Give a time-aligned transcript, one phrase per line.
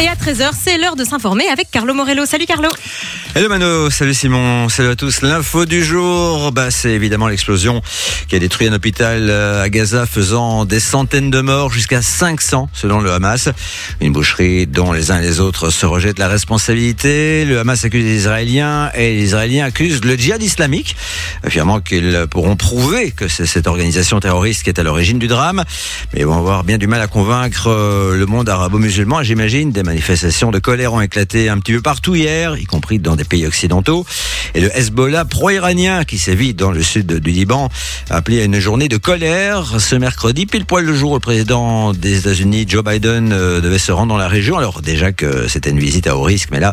[0.00, 2.24] Et à 13h, c'est l'heure de s'informer avec Carlo Morello.
[2.24, 2.70] Salut Carlo.
[3.34, 5.20] Hello Mano, salut Simon, salut à tous.
[5.20, 7.82] L'info du jour, bah, c'est évidemment l'explosion
[8.26, 12.70] qui a détruit un hôpital euh, à Gaza faisant des centaines de morts jusqu'à 500
[12.72, 13.50] selon le Hamas.
[14.00, 17.44] Une boucherie dont les uns et les autres se rejettent la responsabilité.
[17.44, 20.96] Le Hamas accuse les Israéliens et les Israéliens accusent le djihad islamique,
[21.44, 25.62] affirmant qu'ils pourront prouver que c'est cette organisation terroriste qui est à l'origine du drame.
[26.14, 29.82] Mais ils vont avoir bien du mal à convaincre euh, le monde arabo-musulman, j'imagine, des
[29.90, 33.44] manifestations de colère ont éclaté un petit peu partout hier, y compris dans des pays
[33.44, 34.06] occidentaux.
[34.54, 37.68] Et le Hezbollah pro-iranien, qui sévit dans le sud du Liban,
[38.08, 41.20] a appelé à une journée de colère ce mercredi, pile poil le jour où le
[41.20, 44.58] président des États-Unis, Joe Biden, euh, devait se rendre dans la région.
[44.58, 46.72] Alors déjà que c'était une visite à haut risque, mais là,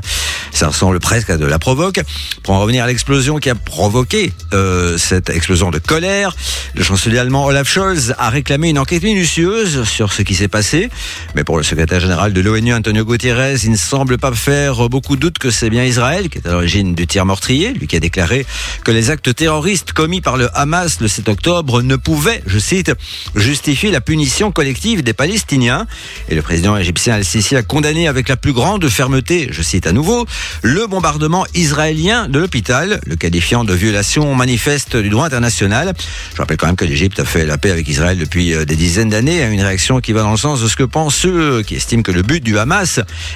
[0.52, 1.99] ça ressemble presque à de la provoque.
[2.44, 6.36] Pour en revenir à l'explosion qui a provoqué euh, cette explosion de colère,
[6.76, 10.90] le chancelier allemand Olaf Scholz a réclamé une enquête minutieuse sur ce qui s'est passé.
[11.36, 15.18] Mais pour le secrétaire général de l'ONU, Antonio Gutiérrez, il ne semble pas faire beaucoup
[15.18, 17.99] doute que c'est bien Israël qui est à l'origine du tir meurtrier, lui qui a
[17.99, 18.46] déclaré
[18.84, 22.91] que les actes terroristes commis par le Hamas le 7 octobre ne pouvaient, je cite,
[23.36, 25.86] justifier la punition collective des Palestiniens.
[26.30, 29.91] Et le président égyptien Al-Sisi a condamné avec la plus grande fermeté, je cite à
[29.91, 30.26] nouveau,
[30.62, 35.93] le bombardement israélien de l'hôpital, le qualifiant de violation manifeste du droit international.
[36.34, 39.10] Je rappelle quand même que l'Égypte a fait la paix avec Israël depuis des dizaines
[39.10, 42.04] d'années, une réaction qui va dans le sens de ce que pensent ceux qui estiment
[42.04, 42.87] que le but du Hamas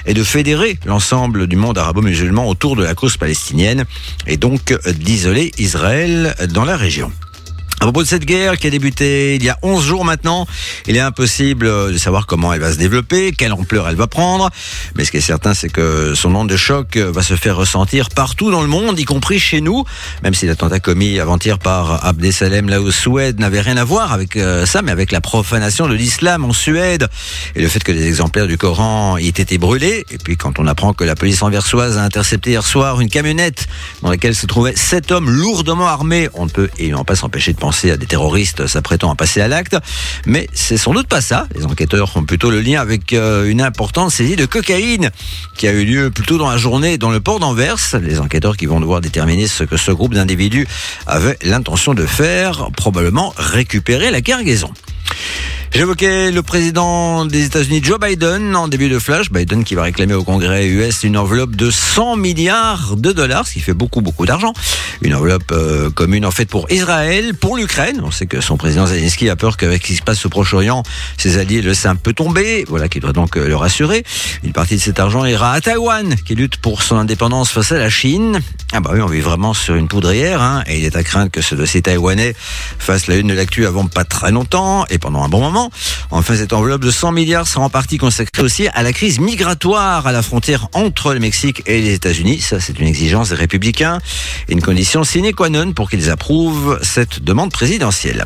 [0.05, 3.85] est de fédérer l'ensemble du monde arabo-musulman autour de la cause palestinienne
[4.27, 7.11] et donc d'isoler Israël dans la région.
[7.81, 10.45] À propos de cette guerre qui a débuté il y a 11 jours maintenant,
[10.85, 14.51] il est impossible de savoir comment elle va se développer, quelle ampleur elle va prendre.
[14.95, 18.09] Mais ce qui est certain, c'est que son onde de choc va se faire ressentir
[18.09, 19.83] partout dans le monde, y compris chez nous.
[20.21, 24.37] Même si l'attentat commis avant-hier par Abdesalem là au Suède n'avait rien à voir avec
[24.37, 27.07] euh, ça, mais avec la profanation de l'islam en Suède
[27.55, 30.05] et le fait que des exemplaires du Coran y aient été brûlés.
[30.11, 33.65] Et puis quand on apprend que la police anversoise a intercepté hier soir une camionnette
[34.03, 37.57] dans laquelle se trouvaient sept hommes lourdement armés, on ne peut évidemment pas s'empêcher de
[37.57, 39.77] penser à des terroristes s'apprêtant à passer à l'acte.
[40.25, 41.47] Mais c'est sans doute pas ça.
[41.55, 45.09] Les enquêteurs font plutôt le lien avec euh, une importante saisie de cocaïne
[45.55, 47.77] qui a eu lieu plutôt dans la journée dans le port d'Anvers.
[48.01, 50.67] Les enquêteurs qui vont devoir déterminer ce que ce groupe d'individus
[51.07, 54.71] avait l'intention de faire, probablement récupérer la cargaison.
[55.73, 59.31] J'évoquais le président des États-Unis, Joe Biden, en début de flash.
[59.31, 63.53] Biden qui va réclamer au Congrès US une enveloppe de 100 milliards de dollars, ce
[63.53, 64.51] qui fait beaucoup, beaucoup d'argent.
[65.01, 68.01] Une enveloppe euh, commune en fait pour Israël, pour l'Ukraine.
[68.03, 70.83] On sait que son président Zelensky a peur qu'avec ce qui se passe au Proche-Orient,
[71.17, 72.65] ses alliés le un peu tomber.
[72.67, 74.03] Voilà qui doit donc euh, le rassurer.
[74.43, 77.79] Une partie de cet argent ira à Taïwan, qui lutte pour son indépendance face à
[77.79, 78.41] la Chine.
[78.73, 81.31] Ah bah oui, on vit vraiment sur une poudrière, hein, et il est à craindre
[81.31, 82.35] que ce dossier taïwanais
[82.77, 85.60] fasse la une de l'actu avant pas très longtemps et pendant un bon moment.
[86.09, 90.07] Enfin, cette enveloppe de 100 milliards sera en partie consacrée aussi à la crise migratoire
[90.07, 92.39] à la frontière entre le Mexique et les États-Unis.
[92.41, 93.99] Ça, c'est une exigence des républicains
[94.47, 98.25] une condition sine qua non pour qu'ils approuvent cette demande présidentielle.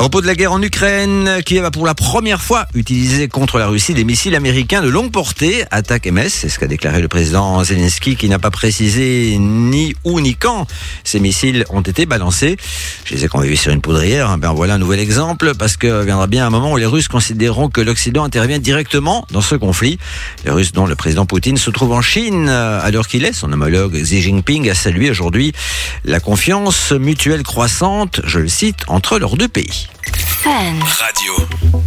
[0.00, 3.58] À propos de la guerre en Ukraine, Kiev a pour la première fois utilisé contre
[3.58, 7.08] la Russie des missiles américains de longue portée, attaque MS, c'est ce qu'a déclaré le
[7.08, 10.66] président Zelensky qui n'a pas précisé ni où ni quand
[11.04, 12.56] ces missiles ont été balancés.
[13.04, 16.28] Je disais qu'on vivait sur une poudrière, ben voilà un nouvel exemple parce que viendra
[16.28, 19.98] bien un moment où les Russes considéreront que l'Occident intervient directement dans ce conflit.
[20.46, 23.52] Les Russes dont le président Poutine se trouve en Chine à l'heure qu'il est, son
[23.52, 25.52] homologue Xi Jinping a salué aujourd'hui
[26.06, 29.89] la confiance mutuelle croissante, je le cite, entre leurs deux pays.
[30.44, 31.34] Radio.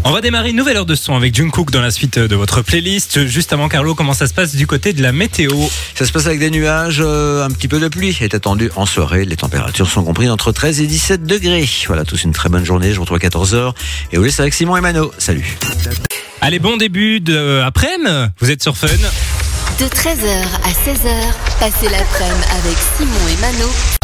[0.03, 2.61] On va démarrer une nouvelle heure de son avec Jungkook dans la suite de votre
[2.61, 3.25] playlist.
[3.25, 5.51] Juste avant Carlo, comment ça se passe du côté de la météo
[5.95, 8.85] Ça se passe avec des nuages, euh, un petit peu de pluie est attendu en
[8.85, 9.25] soirée.
[9.25, 11.67] Les températures sont comprises entre 13 et 17 degrés.
[11.87, 12.91] Voilà, tous une très bonne journée.
[12.91, 13.73] Je vous retrouve à 14h.
[14.11, 15.11] Et vous laisse avec Simon et Mano.
[15.17, 15.57] Salut.
[16.41, 18.31] Allez, bon début de après-midi.
[18.39, 18.87] Vous êtes sur Fun.
[18.87, 21.09] De 13h à 16h,
[21.59, 24.02] passez l'après-midi avec Simon et Mano.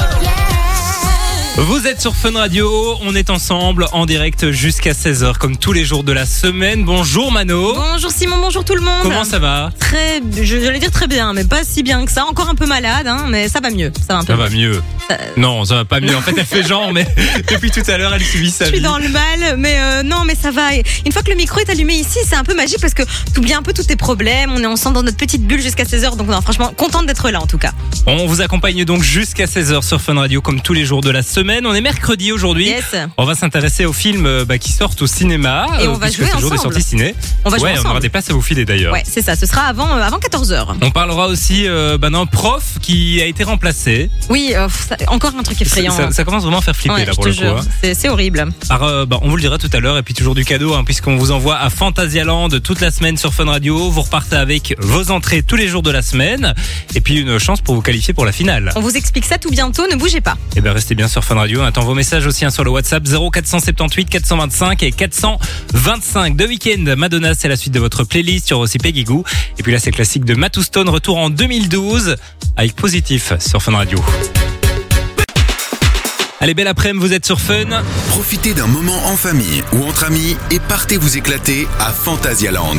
[1.68, 5.84] Vous êtes sur Fun Radio, on est ensemble en direct jusqu'à 16h comme tous les
[5.84, 6.86] jours de la semaine.
[6.86, 7.74] Bonjour Mano.
[7.76, 9.02] Bonjour Simon, bonjour tout le monde.
[9.04, 9.70] Comment ça va?
[9.78, 12.26] Très, je vais dire très bien, mais pas si bien que ça.
[12.26, 13.92] Encore un peu malade, hein, mais ça va mieux.
[14.00, 14.82] Ça va un peu Ça va mieux.
[15.12, 16.16] Euh, Non, ça va pas mieux.
[16.16, 17.06] En fait, elle fait genre, mais
[17.52, 18.84] depuis tout à l'heure, elle subit sa Je suis vie.
[18.84, 20.70] dans le mal, mais euh, non, mais ça va.
[21.06, 23.40] Une fois que le micro est allumé ici, c'est un peu magique parce que tu
[23.40, 24.52] oublies un peu tous tes problèmes.
[24.56, 27.42] On est ensemble dans notre petite bulle jusqu'à 16h, donc non, franchement, contente d'être là
[27.42, 27.72] en tout cas.
[28.08, 31.22] On vous accompagne donc jusqu'à 16h sur Fun Radio comme tous les jours de la
[31.22, 31.49] semaine.
[31.50, 31.66] Semaine.
[31.66, 32.68] On est mercredi aujourd'hui.
[32.68, 32.96] Yes.
[33.18, 35.66] On va s'intéresser aux films euh, bah, qui sortent au cinéma.
[35.80, 36.60] Et euh, on va jouer jour des ensemble.
[36.76, 37.16] sorties ciné.
[37.44, 37.90] On va jouer ouais, on ensemble.
[37.92, 38.94] aura des places à vous filer d'ailleurs.
[38.94, 39.36] Ouais, c'est ça.
[39.36, 40.76] Ce sera avant, euh, avant 14h.
[40.82, 44.12] On parlera aussi euh, bah, d'un prof qui a été remplacé.
[44.30, 45.92] Oui, euh, ça- encore un truc effrayant.
[45.92, 47.42] Ça, ça commence vraiment à faire flipper Ouais, là je pour te le coup.
[47.42, 47.58] jure.
[47.58, 47.66] hein.
[47.82, 48.46] C'est- C'est horrible.
[48.72, 50.84] Euh, bah, on vous le dira tout à l'heure et puis toujours du cadeau hein,
[50.84, 53.90] puisqu'on vous envoie à Phantasialand toute la semaine sur Fun Radio.
[53.90, 56.54] Vous repartez avec vos entrées tous les jours de la semaine
[56.94, 58.72] et puis une chance pour vous qualifier pour la finale.
[58.76, 59.88] On vous explique ça tout bientôt.
[59.90, 60.38] Ne bougez pas.
[60.56, 61.62] Et bien restez bien sur Fun Radio.
[61.62, 66.36] On attend vos messages aussi hein, sur le WhatsApp 0478 425 et 425.
[66.36, 68.52] De week-end, Madonna, c'est la suite de votre playlist.
[68.52, 69.24] Aussi Peggy Goo.
[69.58, 72.18] Et puis là, c'est classique de Matou Stone, retour en 2012
[72.58, 74.04] avec Positif sur Fun Radio.
[76.42, 77.84] Allez, belle après-midi, vous êtes sur Fun.
[78.10, 82.78] Profitez d'un moment en famille ou entre amis et partez vous éclater à Phantasialand.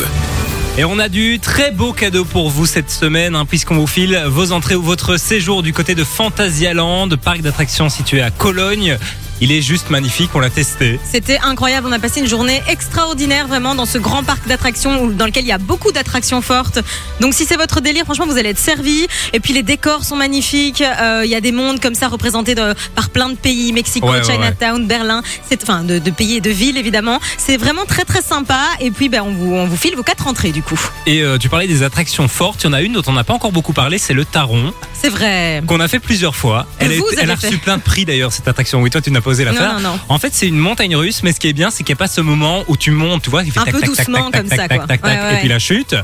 [0.79, 4.23] Et on a du très beau cadeau pour vous cette semaine, hein, puisqu'on vous file
[4.27, 8.97] vos entrées ou votre séjour du côté de Phantasialand, parc d'attractions situé à Cologne.
[9.43, 11.01] Il est juste magnifique, on l'a testé.
[11.11, 11.87] C'était incroyable.
[11.89, 15.49] On a passé une journée extraordinaire vraiment dans ce grand parc d'attractions dans lequel il
[15.49, 16.79] y a beaucoup d'attractions fortes.
[17.21, 19.07] Donc si c'est votre délire, franchement, vous allez être servi.
[19.33, 20.83] Et puis les décors sont magnifiques.
[20.83, 24.07] Euh, Il y a des mondes comme ça représentés de- par plein de pays, Mexico,
[24.11, 25.23] Ouais, ouais, Chinatown, Berlin.
[25.49, 27.19] C'est enfin de, de pays et de villes évidemment.
[27.39, 28.61] C'est vraiment très très sympa.
[28.81, 30.81] Et puis ben on vous on vous file vos quatre entrées du coup.
[31.07, 33.25] Et euh, tu parlais des attractions fortes, il y en a une dont on n'a
[33.25, 35.63] pas encore beaucoup parlé, c'est le Taron, C'est vrai.
[35.67, 36.67] qu'on a fait plusieurs fois.
[36.79, 37.57] Elle, a, vous été- elle a avez reçu fait.
[37.63, 38.81] plein de prix d'ailleurs, cette attraction.
[38.83, 39.30] Oui, toi tu n'as pas
[39.75, 40.01] Non, non, non.
[40.09, 42.03] En fait, c'est une montagne russe, mais ce qui est bien, c'est qu'il n'y a
[42.03, 44.31] pas ce moment où tu montes, tu vois, il fait Un tac, peu tac, doucement
[44.31, 44.87] tac, comme ça, tac, quoi.
[44.87, 45.95] tac, Ouais, tac, ouais, et puis la chute.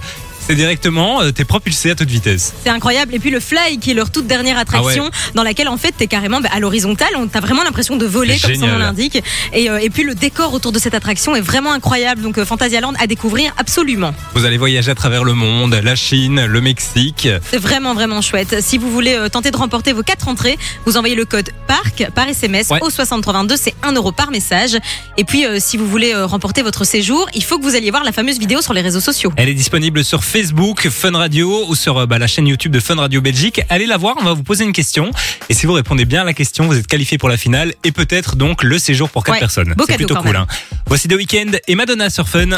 [0.49, 2.55] C'est directement, euh, t'es propulsé à toute vitesse.
[2.63, 3.13] C'est incroyable.
[3.15, 5.93] Et puis le Fly, qui est leur toute dernière attraction, Ah dans laquelle en fait
[5.97, 7.09] t'es carrément bah, à l'horizontale.
[7.17, 8.73] On t'as vraiment l'impression de voler, comme son Génial.
[8.75, 9.21] nom l'indique.
[9.53, 12.23] Et, euh, et puis le décor autour de cette attraction est vraiment incroyable.
[12.23, 14.15] Donc euh, Phantasialand à découvrir absolument.
[14.35, 17.29] Vous allez voyager à travers le monde, la Chine, le Mexique.
[17.51, 18.61] C'est vraiment vraiment chouette.
[18.61, 22.09] Si vous voulez euh, tenter de remporter vos quatre entrées, vous envoyez le code PARC
[22.15, 22.79] par SMS Ouais.
[22.83, 23.57] au 6322.
[23.57, 24.79] C'est 1 euro par message.
[25.19, 27.91] Et puis euh, si vous voulez euh, remporter votre séjour, il faut que vous alliez
[27.91, 29.33] voir la fameuse vidéo sur les réseaux sociaux.
[29.37, 32.79] Elle est disponible sur Facebook, Fun Radio ou sur euh, bah, la chaîne YouTube de
[32.79, 33.62] Fun Radio Belgique.
[33.71, 35.11] Allez la voir, on va vous poser une question.
[35.49, 37.91] Et si vous répondez bien à la question, vous êtes qualifié pour la finale et
[37.91, 39.73] peut-être donc le séjour pour quatre Ouais, personnes.
[39.75, 40.37] beau C'est plutôt cool.
[40.37, 40.47] hein.
[40.88, 42.50] Voici The Weeknd et Madonna sur Fun.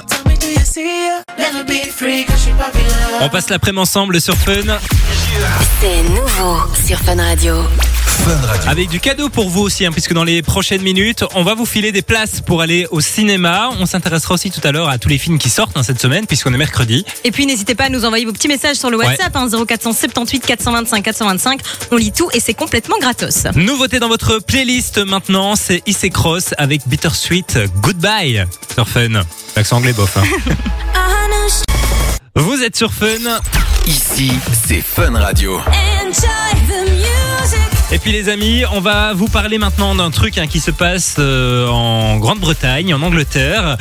[3.20, 4.52] On passe l'après-midi ensemble sur Fun
[5.80, 7.54] C'est nouveau sur Fun Radio.
[8.66, 11.64] avec du cadeau pour vous aussi, hein, puisque dans les prochaines minutes, on va vous
[11.64, 13.70] filer des places pour aller au cinéma.
[13.78, 16.26] On s'intéressera aussi tout à l'heure à tous les films qui sortent hein, cette semaine,
[16.26, 17.04] puisqu'on est mercredi.
[17.24, 19.06] Et puis n'hésitez pas à nous envoyer vos petits messages sur le Ouais.
[19.06, 21.60] WhatsApp hein, 0478 425 425.
[21.92, 23.44] On lit tout et c'est complètement gratos.
[23.54, 28.44] Nouveauté dans votre playlist maintenant, c'est Issey Cross avec Bittersweet Goodbye
[28.74, 29.22] sur Fun.
[29.56, 30.16] L'accent anglais bof.
[30.16, 30.22] hein.
[32.34, 33.06] Vous êtes sur Fun.
[33.86, 34.30] Ici,
[34.66, 35.60] c'est Fun Radio.
[37.90, 41.16] Et puis les amis, on va vous parler maintenant d'un truc hein, qui se passe
[41.18, 43.76] euh, en Grande-Bretagne, en Angleterre.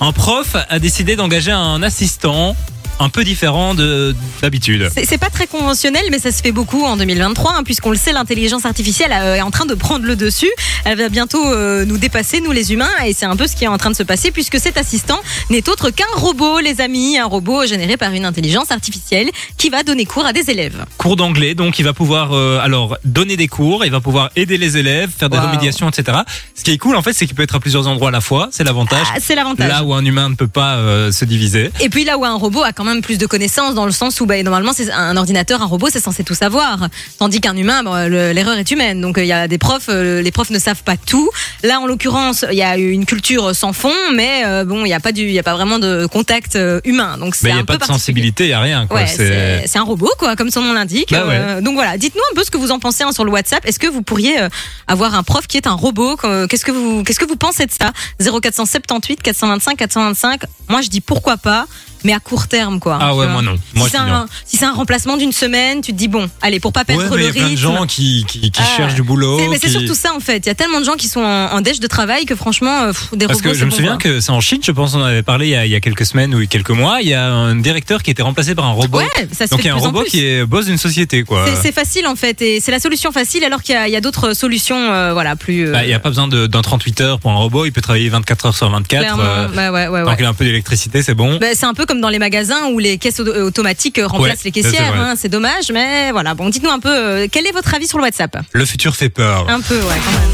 [0.00, 2.54] Un prof a décidé d'engager un assistant
[2.98, 4.90] un peu différent de d'habitude.
[5.04, 8.12] C'est pas très conventionnel, mais ça se fait beaucoup en 2023, hein, puisqu'on le sait,
[8.12, 10.50] l'intelligence artificielle euh, est en train de prendre le dessus.
[10.84, 13.64] Elle va bientôt euh, nous dépasser, nous les humains, et c'est un peu ce qui
[13.64, 15.18] est en train de se passer, puisque cet assistant
[15.50, 19.82] n'est autre qu'un robot, les amis, un robot généré par une intelligence artificielle qui va
[19.82, 20.84] donner cours à des élèves.
[20.98, 24.58] Cours d'anglais, donc il va pouvoir euh, alors donner des cours, il va pouvoir aider
[24.58, 25.46] les élèves, faire des Wow.
[25.48, 26.18] remédiations, etc.
[26.54, 28.20] Ce qui est cool en fait, c'est qu'il peut être à plusieurs endroits à la
[28.22, 29.06] fois, c'est l'avantage.
[29.14, 29.68] Ah, c'est l'avantage.
[29.68, 31.70] Là où un humain ne peut pas euh, se diviser.
[31.80, 34.20] Et puis là où un robot a quand même plus de connaissances dans le sens
[34.20, 36.88] où bah, normalement c'est un ordinateur, un robot c'est censé tout savoir,
[37.18, 39.00] tandis qu'un humain le- l'erreur est humaine.
[39.00, 41.28] Donc il y a des profs, euh, les profs ne savent pas tout.
[41.62, 44.94] Là en l'occurrence il y a une culture sans fond, mais euh, bon il y
[44.94, 47.18] a pas du, il y a pas vraiment de contact euh, humain.
[47.18, 48.86] Donc il n'y a pas de sensibilité, il n'y a rien.
[48.90, 51.10] Ouais, C'est- un robot, quoi, comme son nom l'indique.
[51.10, 51.34] Bah ouais.
[51.36, 53.66] Euh, donc voilà, dites-nous un peu ce que vous en pensez hein, sur le WhatsApp.
[53.66, 54.48] Est-ce que vous pourriez euh,
[54.88, 56.16] avoir un prof qui est un robot?
[56.16, 57.92] Qu'est- Qu'est-ce que vous, qu'est-ce que vous pensez de ça?
[58.40, 60.42] 0478 425 425.
[60.68, 61.66] Moi, je dis pourquoi pas.
[62.06, 62.98] Mais à court terme, quoi.
[63.00, 63.56] Ah ouais, moi non.
[63.74, 66.60] Moi, si c'est un, si c'est un remplacement d'une semaine, tu te dis bon, allez,
[66.60, 67.60] pour pas perdre Ouais, mais il y le a plein de rythme.
[67.62, 69.38] gens qui, qui, qui Ah, cherchent du boulot.
[69.50, 70.38] Mais c'est qui- surtout ça en fait.
[70.38, 72.82] Il y a tellement de gens qui sont en, en déche de travail que franchement,
[72.82, 73.50] euh, pff, des Parce robots.
[73.50, 73.98] que je me souviens voir.
[73.98, 75.80] que c'est en Chine, je pense, on avait parlé il y, a, il y a
[75.80, 76.98] quelques semaines ou quelques mois.
[77.02, 78.98] Il y a un directeur qui était remplacé par un robot.
[78.98, 81.44] Ouais, ça se Donc il y a un robot qui est boss d'une société, quoi.
[81.60, 84.32] C'est- facile en fait, et c'est la solution facile alors qu'il y a, il d'autres
[84.34, 85.66] solutions, euh, voilà, plus.
[85.68, 87.80] euh, Bah, Il n'y a pas besoin d'un 38 heures pour un robot, il peut
[87.80, 89.00] travailler 24 heures sur 24.
[89.02, 89.22] clairement.
[89.24, 90.16] euh, Bah ouais, ouais, Tant ouais.
[90.16, 91.38] qu'il a un peu d'électricité, c'est bon.
[91.38, 94.40] Bah, c'est un peu comme dans les magasins où les caisses auto- automatiques remplacent Ouais,
[94.44, 94.94] les caissières.
[94.98, 96.34] hein, C'est dommage, mais voilà.
[96.34, 98.36] Bon, dites-nous un peu euh, quel est votre avis sur le WhatsApp?
[98.52, 99.48] Le futur fait peur.
[99.48, 100.30] Un peu, ouais, quand même.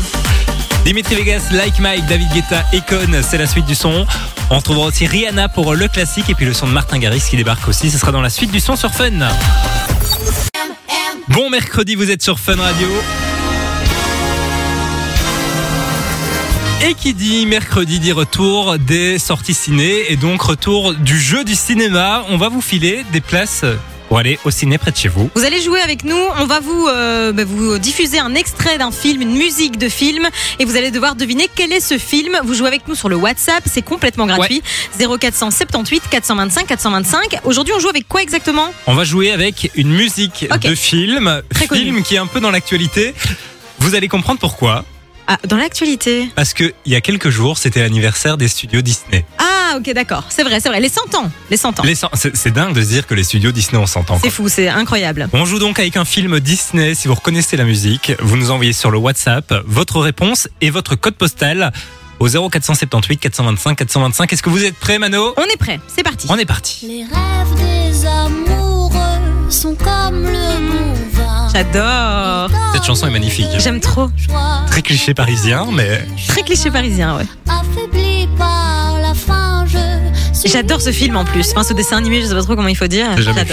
[0.85, 4.05] Dimitri Vegas, Like Mike, David Guetta, Econ, c'est la suite du son.
[4.51, 7.37] On retrouvera aussi Rihanna pour le classique et puis le son de Martin Garrix qui
[7.37, 7.91] débarque aussi.
[7.91, 9.11] Ce sera dans la suite du son sur Fun.
[11.29, 12.89] Bon mercredi, vous êtes sur Fun Radio.
[16.85, 21.55] Et qui dit mercredi dit retour des sorties ciné et donc retour du jeu du
[21.55, 22.25] cinéma.
[22.29, 23.65] On va vous filer des places
[24.09, 25.31] pour aller au ciné près de chez vous.
[25.37, 28.91] Vous allez jouer avec nous, on va vous, euh, bah, vous diffuser un extrait d'un
[28.91, 32.37] film, une musique de film, et vous allez devoir deviner quel est ce film.
[32.45, 34.61] Vous jouez avec nous sur le WhatsApp, c'est complètement gratuit.
[34.99, 37.39] 0478 425 425.
[37.45, 38.75] Aujourd'hui, on joue avec quoi exactement?
[38.89, 41.83] On va jouer avec une musique de film, Très connu.
[41.83, 43.15] film qui est un peu dans l'actualité.
[43.79, 44.85] Vous allez comprendre pourquoi.
[45.29, 46.29] Ah, dans l'actualité.
[46.35, 49.25] Parce que il y a quelques jours, c'était l'anniversaire des studios Disney.
[49.39, 50.25] Ah, ok, d'accord.
[50.29, 50.81] C'est vrai, c'est vrai.
[50.81, 51.31] Les 100 ans.
[51.51, 51.83] Les 100 ans.
[51.85, 54.17] Les cent- C'est c'est dingue de se dire que les studios Disney ont 100 ans.
[54.17, 54.31] C'est quoi.
[54.31, 55.29] fou, c'est incroyable.
[55.33, 56.95] On joue donc avec un film Disney.
[56.95, 60.97] Si vous reconnaissez la musique, vous nous envoyez sur le WhatsApp votre réponse et votre
[60.97, 61.73] code postal
[62.19, 64.33] au 0478 425 425.
[64.33, 65.35] Est-ce que vous êtes prêts, Mano?
[65.37, 66.27] On est prêt, c'est parti.
[66.31, 66.87] On est parti.
[66.89, 71.22] Les rêves des amoureux sont comme le bon vin.
[71.53, 72.51] J'adore.
[72.75, 73.47] Cette chanson est magnifique.
[73.59, 74.09] J'aime trop.
[74.69, 77.25] Très cliché parisien, mais Très cliché parisien, ouais.
[77.49, 81.51] affaibli par la faim, je suis J'adore ce film en plus.
[81.53, 83.07] Enfin, ce dessin animé, je sais pas trop comment il faut dire.
[83.19, 83.45] J'adore.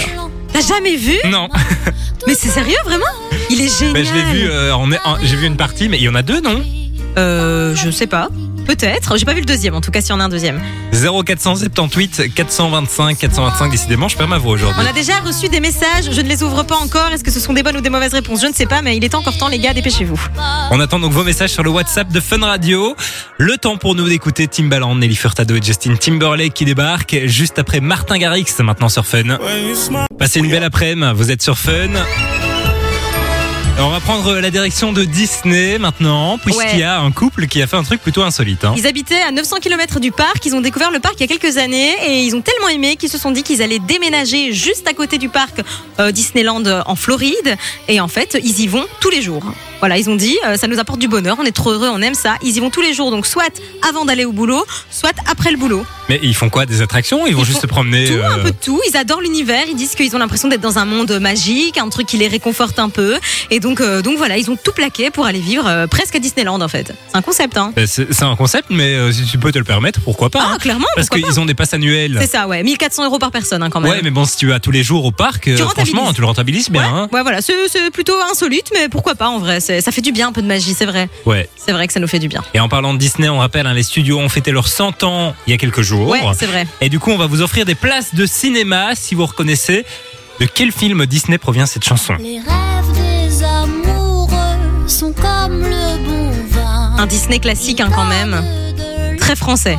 [0.52, 1.48] T'as jamais vu non.
[2.26, 3.04] Mais c'est sérieux, vraiment?
[3.50, 3.92] Il est génial.
[3.94, 4.48] Mais je l'ai vu.
[4.50, 6.62] euh, en- en- J'ai vu une partie, mais il y en a deux, non?
[7.18, 8.28] Euh, je sais pas.
[8.66, 9.16] Peut-être.
[9.16, 10.60] J'ai pas vu le deuxième, en tout cas, s'il y en a un deuxième.
[10.92, 13.70] 0478 425 425.
[13.70, 14.80] Décidément, je perds ma voix aujourd'hui.
[14.82, 16.10] On a déjà reçu des messages.
[16.10, 17.08] Je ne les ouvre pas encore.
[17.12, 18.42] Est-ce que ce sont des bonnes ou des mauvaises réponses?
[18.42, 19.74] Je ne sais pas, mais il est encore temps, les gars.
[19.74, 20.20] Dépêchez-vous.
[20.70, 22.94] On attend donc vos messages sur le WhatsApp de Fun Radio.
[23.38, 27.80] Le temps pour nous d'écouter Timbaland, Nelly Furtado et Justin Timberlake qui débarquent juste après
[27.80, 29.38] Martin Garrix maintenant sur Fun.
[30.18, 31.88] Passez une belle après-midi, vous êtes sur Fun.
[33.82, 37.66] On va prendre la direction de Disney maintenant, puisqu'il y a un couple qui a
[37.66, 38.64] fait un truc plutôt insolite.
[38.64, 38.74] hein.
[38.76, 40.44] Ils habitaient à 900 km du parc.
[40.44, 42.96] Ils ont découvert le parc il y a quelques années et ils ont tellement aimé
[42.96, 45.62] qu'ils se sont dit qu'ils allaient déménager juste à côté du parc
[45.98, 47.56] euh, Disneyland en Floride.
[47.88, 49.44] Et en fait, ils y vont tous les jours.
[49.80, 52.02] Voilà, ils ont dit, euh, ça nous apporte du bonheur, on est trop heureux, on
[52.02, 52.34] aime ça.
[52.42, 53.50] Ils y vont tous les jours, donc soit
[53.88, 55.86] avant d'aller au boulot, soit après le boulot.
[56.10, 57.26] Mais ils font quoi Des attractions?
[57.26, 58.80] Ils vont Ils juste se promener Tout, un euh, peu de tout.
[58.90, 59.64] Ils adorent l'univers.
[59.70, 62.78] Ils disent qu'ils ont l'impression d'être dans un monde magique, un truc qui les réconforte
[62.78, 63.16] un peu.
[63.50, 66.60] Et donc, euh, donc voilà, ils ont tout plaqué pour aller vivre presque à Disneyland
[66.60, 66.92] en fait.
[67.08, 67.72] C'est un concept, hein.
[67.74, 70.58] ben, C'est un concept, mais si tu peux te le permettre, pourquoi pas Ah, hein.
[70.58, 72.18] clairement, Parce qu'ils ont des passes annuelles.
[72.20, 72.62] C'est ça, ouais.
[72.62, 73.92] 1400 euros par personne, hein, quand même.
[73.92, 76.68] Ouais, mais bon, si tu vas tous les jours au parc, franchement, tu le rentabilises
[76.70, 76.82] bien.
[76.82, 77.08] Ouais, hein.
[77.12, 79.60] ouais, voilà, c'est plutôt insolite, mais pourquoi pas en vrai.
[79.80, 81.08] Ça fait du bien, un peu de magie, c'est vrai.
[81.26, 81.48] Ouais.
[81.56, 82.42] C'est vrai que ça nous fait du bien.
[82.54, 85.34] Et en parlant de Disney, on rappelle, hein, les studios ont fêté leurs 100 ans
[85.46, 86.08] il y a quelques jours.
[86.08, 86.66] Ouais, c'est vrai.
[86.80, 89.84] Et du coup, on va vous offrir des places de cinéma si vous reconnaissez
[90.40, 92.14] de quel film Disney provient cette chanson?
[92.18, 94.36] Les rêves des amoureux
[94.86, 96.96] sont comme le bon vin.
[96.98, 98.42] Un Disney classique, hein, quand même.
[99.18, 99.76] Très français.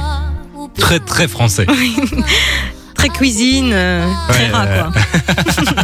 [0.77, 1.65] Très très français.
[3.01, 4.79] Très cuisine, euh, très Ouais, rat, ouais.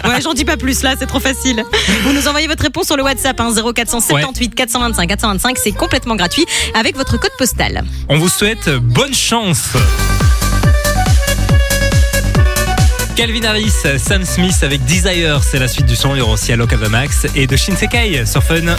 [0.04, 0.10] quoi.
[0.12, 1.64] ouais, j'en dis pas plus là, c'est trop facile.
[2.04, 6.46] Vous nous envoyez votre réponse sur le WhatsApp, hein, 0478 425 425, c'est complètement gratuit,
[6.76, 7.84] avec votre code postal.
[8.08, 9.70] On vous souhaite bonne chance.
[13.16, 16.14] Calvin Harris, Sam Smith avec Desire, c'est la suite du son.
[16.14, 18.76] Il y aura aussi Alok Avamax et de Shinsekai sur Fun.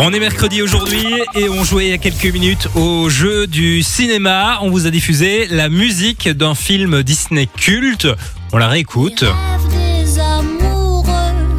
[0.00, 3.82] On est mercredi aujourd'hui et on jouait il y a quelques minutes au jeu du
[3.82, 4.58] cinéma.
[4.62, 8.06] On vous a diffusé la musique d'un film Disney culte.
[8.52, 9.22] On la réécoute.
[9.22, 11.12] Les rêves des amoureux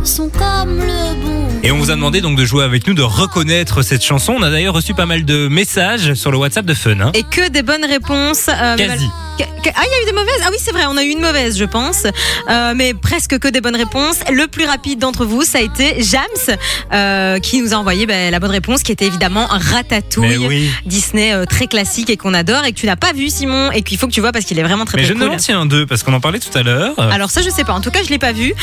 [0.06, 3.02] sont comme le bon Et on vous a demandé donc de jouer avec nous, de
[3.04, 4.36] reconnaître cette chanson.
[4.38, 7.00] On a d'ailleurs reçu pas mal de messages sur le WhatsApp de Fun.
[7.02, 7.12] hein.
[7.14, 8.48] Et que des bonnes réponses.
[8.48, 9.08] euh, mais Quasi.
[9.44, 11.22] Ah, il y a eu des mauvaises Ah oui, c'est vrai, on a eu une
[11.22, 12.04] mauvaise, je pense.
[12.50, 14.18] Euh, mais presque que des bonnes réponses.
[14.32, 16.58] Le plus rapide d'entre vous, ça a été Jams,
[16.94, 20.48] euh, qui nous a envoyé ben, la bonne réponse, qui était évidemment Ratatouille.
[20.48, 20.72] Oui.
[20.86, 23.82] Disney euh, très classique et qu'on adore et que tu n'as pas vu, Simon, et
[23.82, 25.38] qu'il faut que tu vois parce qu'il est vraiment très Mais très je cool.
[25.50, 26.94] y a un 2 parce qu'on en parlait tout à l'heure.
[26.98, 28.54] Alors ça je sais pas, en tout cas je l'ai pas vu.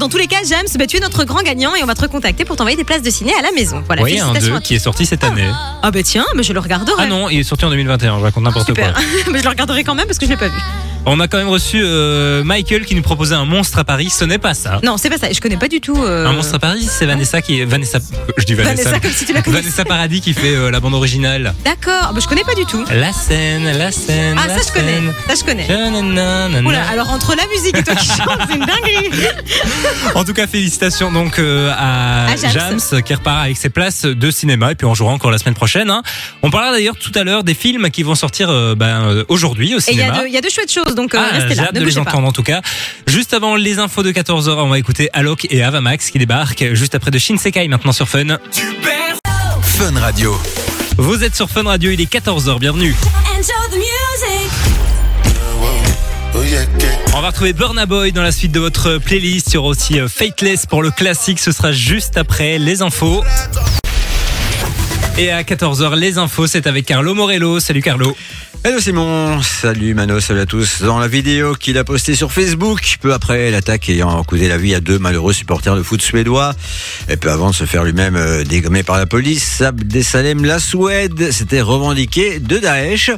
[0.00, 2.02] Dans tous les cas, James, bah, tu es notre grand gagnant et on va te
[2.02, 3.82] recontacter pour t'envoyer des places de ciné à la maison.
[3.86, 5.48] Voilà, oui, un félicitations 2 à qui est sorti cette année.
[5.82, 6.96] Ah bah tiens, mais je le regarderai.
[6.98, 8.92] Ah non, il est sorti en 2021, je raconte n'importe Super.
[8.92, 9.02] quoi.
[9.32, 10.91] mais je le regarderai quand même parce que je l'ai pas vu.
[11.04, 14.24] On a quand même reçu euh, Michael qui nous proposait un monstre à Paris, ce
[14.24, 14.78] n'est pas ça.
[14.84, 15.32] Non, c'est pas ça.
[15.32, 15.96] Je connais pas du tout.
[16.00, 17.98] euh, Un monstre à Paris, c'est Vanessa qui Vanessa
[18.38, 18.84] je dis Vanessa.
[18.84, 19.62] Vanessa, comme si tu la connaissais.
[19.64, 21.54] Vanessa Paradis qui fait euh, la bande originale.
[21.64, 22.84] D'accord, bah, je connais pas du tout.
[22.92, 24.38] La scène, la scène.
[24.40, 24.92] Ah la ça je connais.
[24.94, 25.12] scène.
[25.28, 25.66] Ça je connais.
[25.66, 26.60] Nanana.
[26.64, 29.10] Oula, alors entre la musique et toi qui chantes, c'est une dinguerie.
[30.14, 32.26] En tout cas, félicitations donc euh, à.
[32.36, 35.54] Jams qui repart avec ses places de cinéma et puis on jouera encore la semaine
[35.54, 35.90] prochaine.
[35.90, 36.02] hein.
[36.42, 39.74] On parlera d'ailleurs tout à l'heure des films qui vont sortir euh, ben, euh, aujourd'hui
[39.74, 40.22] au Et il y, a cinéma.
[40.22, 41.68] de- il y a de chouettes choses, donc euh, Ah, restez j'ai là.
[41.68, 42.00] hâte Ne de les pas.
[42.02, 42.60] entendre en tout cas.
[43.06, 46.94] Juste avant les infos de 14h, on va écouter Alok et Avamax qui débarquent juste
[46.94, 48.38] après de Shinsekai maintenant sur Fun.
[49.62, 50.38] Fun Radio.
[50.98, 52.94] Vous êtes sur Fun Radio, il est 14h, bienvenue.
[57.14, 59.48] On va retrouver Burna Boy dans la suite de votre playlist.
[59.48, 61.38] Il y aura aussi euh, Fateless pour le classique.
[61.38, 63.22] Ce sera juste après les infos.
[65.18, 67.60] Et à 14h, les infos, c'est avec Carlo Morello.
[67.60, 68.16] Salut Carlo.
[68.64, 70.82] Hello Simon, salut Mano, salut à tous.
[70.82, 74.72] Dans la vidéo qu'il a postée sur Facebook, peu après l'attaque ayant coûté la vie
[74.72, 76.54] à deux malheureux supporters de foot suédois,
[77.08, 81.32] et peu avant de se faire lui-même euh, dégommer par la police, Abdesalem la Suède
[81.32, 83.10] s'était revendiqué de Daesh.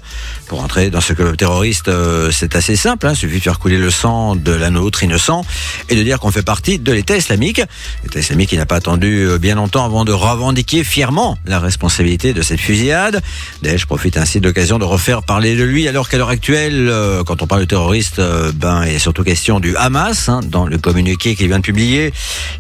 [0.46, 3.76] Pour entrer dans ce club terroriste, euh, c'est assez simple, hein, suffit de faire couler
[3.76, 5.44] le sang de l'un autre innocent
[5.90, 7.60] et de dire qu'on fait partie de l'État islamique.
[8.02, 11.83] L'État islamique qui n'a pas attendu euh, bien longtemps avant de revendiquer fièrement la responsabilité
[11.84, 13.20] de cette fusillade.
[13.62, 17.22] Daesh profite ainsi de l'occasion de refaire parler de lui alors qu'à l'heure actuelle, euh,
[17.24, 20.66] quand on parle de terroriste, euh, ben il est surtout question du Hamas hein, dans
[20.66, 22.12] le communiqué qu'il vient de publier.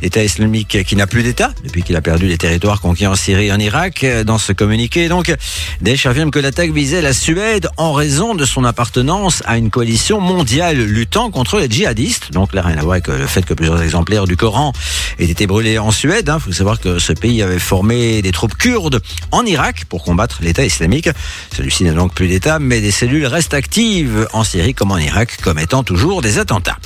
[0.02, 3.46] L'État islamique qui n'a plus d'État depuis qu'il a perdu les territoires conquis en Syrie
[3.46, 4.04] et en Irak.
[4.04, 5.34] Euh, Dans ce communiqué, donc,
[5.80, 10.20] Daesh affirme que l'attaque visait la Suède en raison de son appartenance à une coalition
[10.20, 12.32] mondiale luttant contre les djihadistes.
[12.32, 14.72] Donc là, rien à voir avec le fait que plusieurs exemplaires du Coran
[15.18, 16.30] aient été brûlés en Suède.
[16.34, 20.38] Il faut savoir que ce pays avait formé des troupes kurdes en Irak pour combattre
[20.40, 21.08] l'État islamique.
[21.56, 25.38] Celui-ci n'a donc plus d'État, mais des cellules restent actives en Syrie comme en Irak,
[25.42, 26.78] commettant toujours des attentats.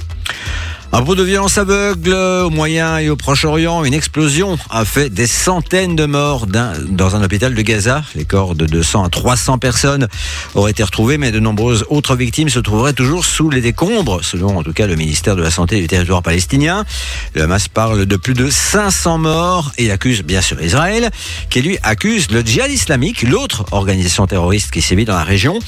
[0.90, 5.26] Un propos de violence aveugle au Moyen et au Proche-Orient, une explosion a fait des
[5.26, 8.02] centaines de morts dans un hôpital de Gaza.
[8.14, 10.09] Les corps de 200 à 300 personnes
[10.54, 14.57] auraient été retrouvés, mais de nombreuses autres victimes se trouveraient toujours sous les décombres, selon
[14.57, 16.87] en tout cas le ministère de la Santé du territoire palestinien.
[17.35, 21.11] Le Hamas parle de plus de 500 morts et accuse bien sûr Israël,
[21.50, 25.59] qui lui accuse le djihad islamique, l'autre organisation terroriste qui sévit dans la région.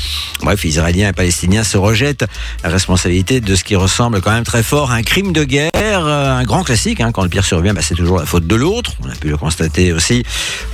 [0.43, 2.25] Bref, Israéliens et Palestiniens se rejettent
[2.65, 5.71] la responsabilité de ce qui ressemble quand même très fort à un crime de guerre,
[5.75, 7.01] euh, un grand classique.
[7.01, 7.11] hein.
[7.11, 8.93] quand le pire survient, bah, c'est toujours la faute de l'autre.
[9.05, 10.23] On a pu le constater aussi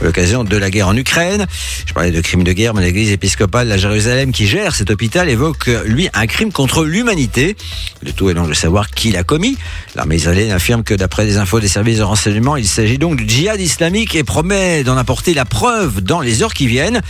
[0.03, 1.47] à l'occasion de la guerre en Ukraine.
[1.87, 5.31] Je parlais de crime de guerre, mais l'église épiscopale de Jérusalem qui gère cet hôpital
[5.31, 7.57] évoque, euh, lui, un crime contre l'humanité.
[8.03, 9.57] Le tout est donc de savoir qui l'a commis.
[9.95, 13.27] L'armée israélienne affirme que d'après les infos des services de renseignement, il s'agit donc du
[13.27, 17.01] djihad islamique et promet d'en apporter la preuve dans les heures qui viennent.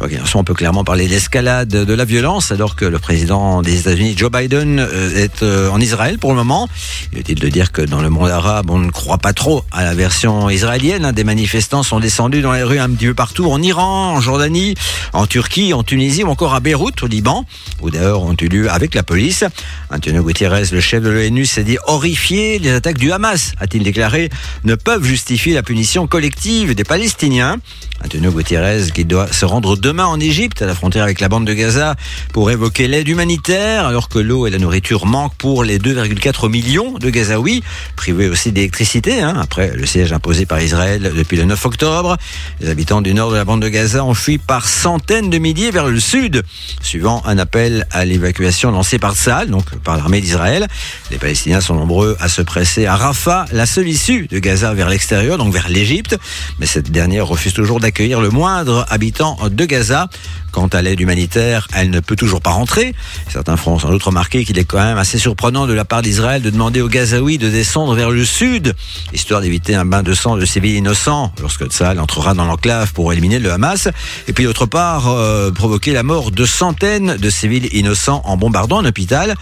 [0.00, 3.60] Ok, en soi, on peut clairement parler d'escalade de la violence alors que le président
[3.60, 6.68] des États-Unis, Joe Biden, euh, est en Israël pour le moment.
[7.12, 9.64] Il est utile de dire que dans le monde arabe, on ne croit pas trop
[9.72, 11.04] à la version israélienne.
[11.04, 11.12] hein.
[11.12, 14.74] Des manifestants sont descendus dans les rues un petit peu partout, en Iran, en Jordanie,
[15.12, 17.44] en Turquie, en Tunisie ou encore à Beyrouth, au Liban,
[17.80, 19.44] où d'ailleurs ont eu lieu avec la police.
[19.90, 22.58] Antonio Gutiérrez, le chef de l'ONU, s'est dit horrifié.
[22.58, 24.30] Les attaques du Hamas, a-t-il déclaré,
[24.64, 27.56] ne peuvent justifier la punition collective des Palestiniens.
[28.04, 31.46] Antonio Gutiérrez, qui doit se rendre demain en Égypte, à la frontière avec la bande
[31.46, 31.96] de Gaza,
[32.32, 36.65] pour évoquer l'aide humanitaire, alors que l'eau et la nourriture manquent pour les 2,4 millions
[36.66, 37.62] de Gazaouis,
[37.94, 42.16] privés aussi d'électricité, hein, après le siège imposé par Israël depuis le 9 octobre.
[42.60, 45.70] Les habitants du nord de la bande de Gaza ont fui par centaines de milliers
[45.70, 46.42] vers le sud,
[46.82, 50.66] suivant un appel à l'évacuation lancé par Tsahal, donc par l'armée d'Israël.
[51.12, 54.88] Les Palestiniens sont nombreux à se presser à Rafah, la seule issue de Gaza vers
[54.88, 56.18] l'extérieur, donc vers l'Égypte,
[56.58, 60.08] mais cette dernière refuse toujours d'accueillir le moindre habitant de Gaza.
[60.52, 62.94] Quant à l'aide humanitaire, elle ne peut toujours pas rentrer.
[63.28, 66.40] Certains feront sans doute remarquer qu'il est quand même assez surprenant de la part d'Israël
[66.40, 68.74] de demander aux Gazaouis de descendre vers le sud,
[69.12, 73.12] histoire d'éviter un bain de sang de civils innocents lorsque Tsahal entrera dans l'enclave pour
[73.12, 73.88] éliminer le Hamas.
[74.26, 78.78] Et puis d'autre part, euh, provoquer la mort de centaines de civils innocents en bombardant
[78.78, 79.34] un hôpital.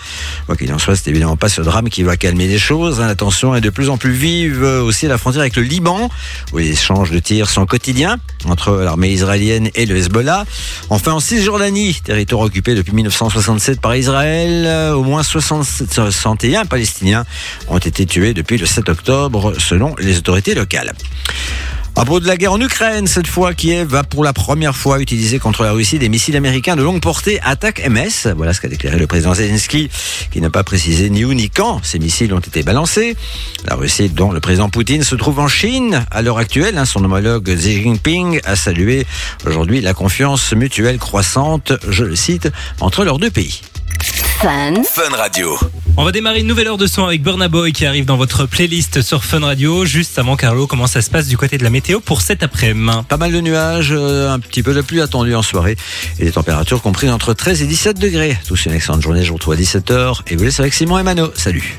[0.46, 3.00] Quoi qu'il en soit, c'est évidemment pas ce drame qui va calmer les choses.
[3.00, 3.06] hein.
[3.06, 5.62] La tension est de plus en plus vive euh, aussi à la frontière avec le
[5.62, 6.10] Liban,
[6.52, 10.46] où les échanges de tirs sont quotidiens entre l'armée israélienne et le Hezbollah.
[10.90, 17.03] Enfin, en Cisjordanie, territoire occupé depuis 1967 par Israël, euh, au moins 67 61 Palestiniens
[17.68, 20.92] ont été tués depuis le 7 octobre, selon les autorités locales.
[21.96, 25.00] À propos de la guerre en Ukraine, cette fois, Kiev va pour la première fois
[25.00, 28.32] utiliser contre la Russie des missiles américains de longue portée attaque MS.
[28.36, 29.88] Voilà ce qu'a déclaré le président Zelensky,
[30.32, 33.16] qui n'a pas précisé ni où ni quand ces missiles ont été balancés.
[33.64, 37.04] La Russie, dont le président Poutine se trouve en Chine à l'heure actuelle, hein, son
[37.04, 39.06] homologue Xi Jinping a salué
[39.46, 43.60] aujourd'hui la confiance mutuelle croissante, je le cite, entre leurs deux pays.
[44.04, 44.82] Fun.
[44.84, 45.58] Fun Radio.
[45.96, 48.44] On va démarrer une nouvelle heure de son avec Burna Boy qui arrive dans votre
[48.44, 49.86] playlist sur Fun Radio.
[49.86, 52.98] Juste avant, Carlo, comment ça se passe du côté de la météo pour cet après-midi?
[53.08, 55.76] Pas mal de nuages, euh, un petit peu de pluie attendue en soirée
[56.18, 58.36] et des températures comprises entre 13 et 17 degrés.
[58.46, 61.02] Tous une excellente journée, je vous retrouve à 17h et vous laisse avec Simon et
[61.02, 61.30] Mano.
[61.34, 61.78] Salut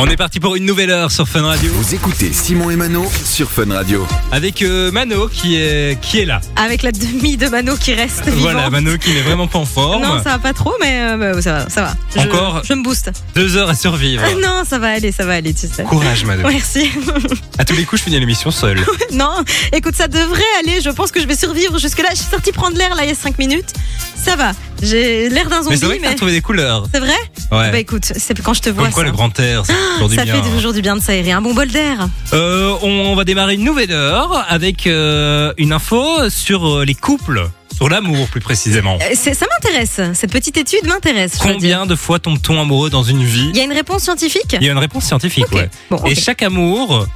[0.00, 3.04] On est parti pour une nouvelle heure sur Fun Radio Vous écoutez Simon et Mano
[3.24, 4.06] sur Fun Radio.
[4.30, 6.40] avec euh, Mano qui est, qui est là.
[6.54, 8.38] Avec la demi de Mano qui reste vivante.
[8.40, 10.02] Voilà, Mano qui n'est vraiment pas en forme.
[10.02, 11.94] Non, ça va pas trop, mais euh, bah, ça va, ça va.
[12.14, 13.10] Je, Encore Je me booste.
[13.34, 14.22] Deux heures à survivre.
[14.40, 15.82] Non, ça va aller, ça va aller, tu sais.
[15.82, 16.48] Courage, Mano.
[16.48, 16.88] Merci.
[17.58, 18.78] À tous les coups, je finis l'émission seul.
[19.12, 19.42] non,
[19.72, 20.80] écoute, ça devrait aller.
[20.80, 22.10] Je pense que je vais survivre jusque-là.
[22.12, 23.72] Je suis sortie prendre l'air là il y a 5 minutes.
[24.14, 24.52] Ça va.
[24.80, 26.12] J'ai l'air d'un Mais zombie, c'est vrai que t'as mais.
[26.14, 26.86] retrouvé des couleurs.
[26.94, 27.16] C'est vrai
[27.50, 27.70] Ouais.
[27.72, 28.84] Bah écoute, c'est quand je te vois.
[28.84, 30.42] Comme quoi ça le grand air, c'est toujours du ça bien.
[30.42, 31.32] fait toujours du bien de s'aérer.
[31.32, 32.08] Un bon bol d'air.
[32.32, 37.48] Euh, on va démarrer une nouvelle heure avec euh, une info sur euh, les couples,
[37.74, 38.98] sur l'amour plus précisément.
[39.00, 40.00] Euh, c'est- Ça m'intéresse.
[40.14, 41.32] Cette petite étude m'intéresse.
[41.34, 41.78] je veux dire.
[41.78, 43.48] Combien de fois tombe-t-on amoureux dans une vie?
[43.50, 44.56] Il y a une réponse scientifique?
[44.60, 45.54] Il y a une réponse scientifique, Ok.
[45.54, 45.70] ouais.
[45.90, 46.10] Bon, ok.
[46.10, 47.06] Et chaque amour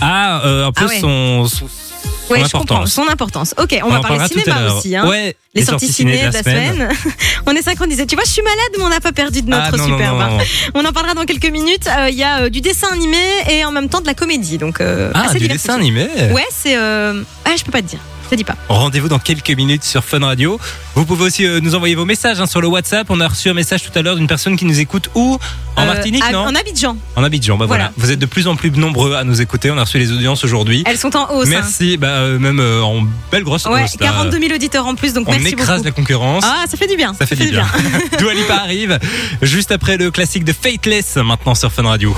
[0.00, 1.00] a euh, un peu Ah ouais.
[1.00, 1.66] son, son,
[2.02, 2.86] son Ouais, je comprends.
[2.86, 3.54] Son importance.
[3.58, 4.96] Ok, on, va parler cinéma aussi.
[4.96, 5.08] Hein.
[5.08, 6.88] Ouais, Les, sorties ciné de la semaine.
[7.46, 8.06] on est synchronisés.
[8.06, 10.18] Tu vois, je suis malade, mais on n'a pas perdu de notre Ah, non, superbe.
[10.18, 10.44] non, non.
[10.74, 11.88] On en parlera dans quelques minutes.
[11.88, 13.18] Euh, Il y a euh, du dessin animé
[13.50, 14.58] et en même temps de la comédie.
[14.58, 16.08] Donc, euh, Ah, assez du dessin animé.
[16.32, 16.76] Ouais, c'est.
[16.76, 18.00] Ah, je peux pas te dire.
[18.32, 18.56] Je te dis pas.
[18.70, 20.58] Rendez-vous dans quelques minutes sur Fun Radio.
[20.94, 23.08] Vous pouvez aussi euh, nous envoyer vos messages hein, sur le WhatsApp.
[23.10, 25.38] On a reçu un message tout à l'heure d'une personne qui nous écoute où
[25.76, 26.96] En Euh, Martinique, à- non En Abidjan.
[27.14, 27.90] En Abidjan, bah voilà.
[27.90, 27.92] Voilà.
[27.98, 29.70] Vous êtes de plus en plus nombreux à nous écouter.
[29.70, 30.82] On a reçu les audiences aujourd'hui.
[30.86, 31.48] Elles sont en hausse.
[31.48, 31.50] hein.
[31.50, 34.06] Merci, bah, euh, même euh, en belle grosse Ouais, hausse, là.
[34.06, 35.84] 42 000 auditeurs en plus, donc On merci écrase beaucoup.
[35.84, 36.44] la concurrence.
[36.46, 37.12] Ah, ça fait du bien.
[37.12, 37.66] Ça fait du bien.
[38.18, 38.98] Dua Lipa arrive
[39.42, 42.16] juste après le classique de Fateless maintenant sur Fun Radio.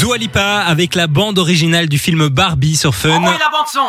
[0.00, 3.10] Dua Lipa avec la bande originale du film Barbie sur Fun.
[3.16, 3.80] Envoyez la bande son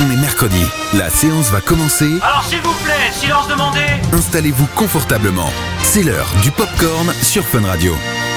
[0.00, 0.60] On est mercredi.
[0.94, 2.10] La séance va commencer.
[2.20, 3.78] Alors s'il vous plaît, silence demandé
[4.12, 5.48] Installez-vous confortablement.
[5.84, 7.94] C'est l'heure du popcorn sur Fun Radio.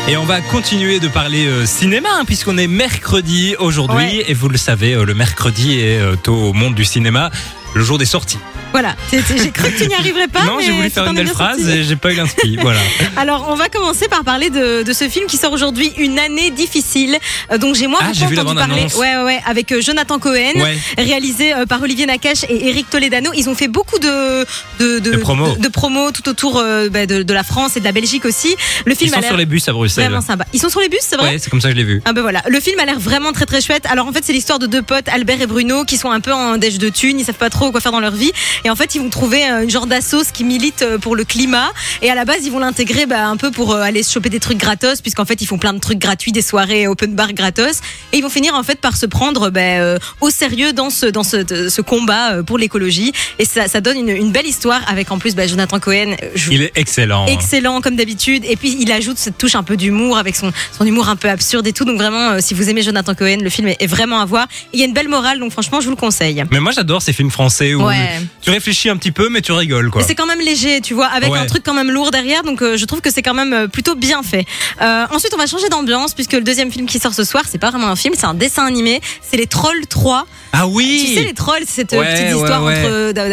[0.07, 4.25] Et on va continuer de parler euh, cinéma hein, puisqu'on est mercredi aujourd'hui Ouais.
[4.27, 7.31] et vous le savez, euh, le mercredi est euh, au monde du cinéma.
[7.75, 8.37] Le jour des sorties.
[8.71, 10.45] Voilà, j'ai cru que tu n'y arriverais pas.
[10.45, 11.77] non, j'ai voulu faire une belle phrase sorti.
[11.77, 12.57] et j'ai pas eu l'inspi.
[12.61, 12.79] voilà.
[13.17, 16.49] Alors, on va commencer par parler de, de ce film qui sort aujourd'hui, Une année
[16.49, 17.19] difficile.
[17.51, 18.87] Euh, donc, j'ai moi Ah, entendu parler.
[18.97, 20.75] Ouais, ouais, avec euh, Jonathan Cohen, Ouais.
[20.97, 23.29] réalisé euh, par Olivier Nakache et Eric Toledano.
[23.35, 24.43] Ils ont fait beaucoup de
[24.79, 25.55] de De promos.
[25.55, 26.53] de, promos tout autour
[26.89, 28.55] bah, de, la France et de la Belgique aussi.
[28.85, 30.05] Le Ils film a sont sur les bus à Bruxelles.
[30.05, 30.45] vraiment sympa.
[30.51, 32.01] Ils sont sur les bus, c'est vrai Ouais, c'est comme ça que je l'ai vu.
[32.05, 33.85] Ah ben voilà, le film a l'air vraiment très très chouette.
[33.85, 36.33] Alors en fait c'est l'histoire de deux potes, Albert et Bruno, qui sont un peu
[36.33, 38.31] en déj de thunes, ils savent pas trop quoi faire dans leur vie.
[38.65, 41.23] Et en fait ils vont trouver euh, une genre d'assos qui milite euh, pour le
[41.23, 41.71] climat.
[42.01, 44.29] Et à la base ils vont l'intégrer bah, un peu pour euh, aller se choper
[44.29, 47.33] des trucs gratos, puisqu'en fait ils font plein de trucs gratuits, des soirées open bar
[47.33, 47.79] gratos.
[48.11, 51.05] Et ils vont finir en fait par se prendre bah, euh, au sérieux dans ce,
[51.05, 53.11] dans ce, ce combat pour l'écologie.
[53.39, 56.15] Et ça, ça donne une, une belle histoire avec en plus bah, Jonathan Cohen.
[56.51, 57.25] Il est excellent.
[57.27, 60.85] excellent comme d'habitude et puis il ajoute cette touche un peu d'humour avec son, son
[60.85, 63.49] humour un peu absurde et tout donc vraiment euh, si vous aimez Jonathan Cohen le
[63.49, 65.85] film est, est vraiment à voir il y a une belle morale donc franchement je
[65.85, 68.19] vous le conseille Mais moi j'adore ces films français où Ouais.
[68.41, 70.03] tu réfléchis un petit peu mais tu rigoles quoi.
[70.03, 71.39] C'est quand même léger, tu vois, avec Ouais.
[71.39, 73.67] un truc quand même lourd derrière, donc euh, je trouve que c'est quand même euh,
[73.67, 74.45] plutôt bien fait.
[74.81, 77.57] Euh, ensuite, on va changer d'ambiance puisque le deuxième film qui sort ce soir, c'est
[77.57, 79.01] pas vraiment un film, c'est un dessin animé.
[79.21, 80.25] C'est les Trolls 3.
[80.55, 81.03] Ah oui.
[81.07, 82.61] Tu sais, les trolls, c'est cette Ouais, petite histoire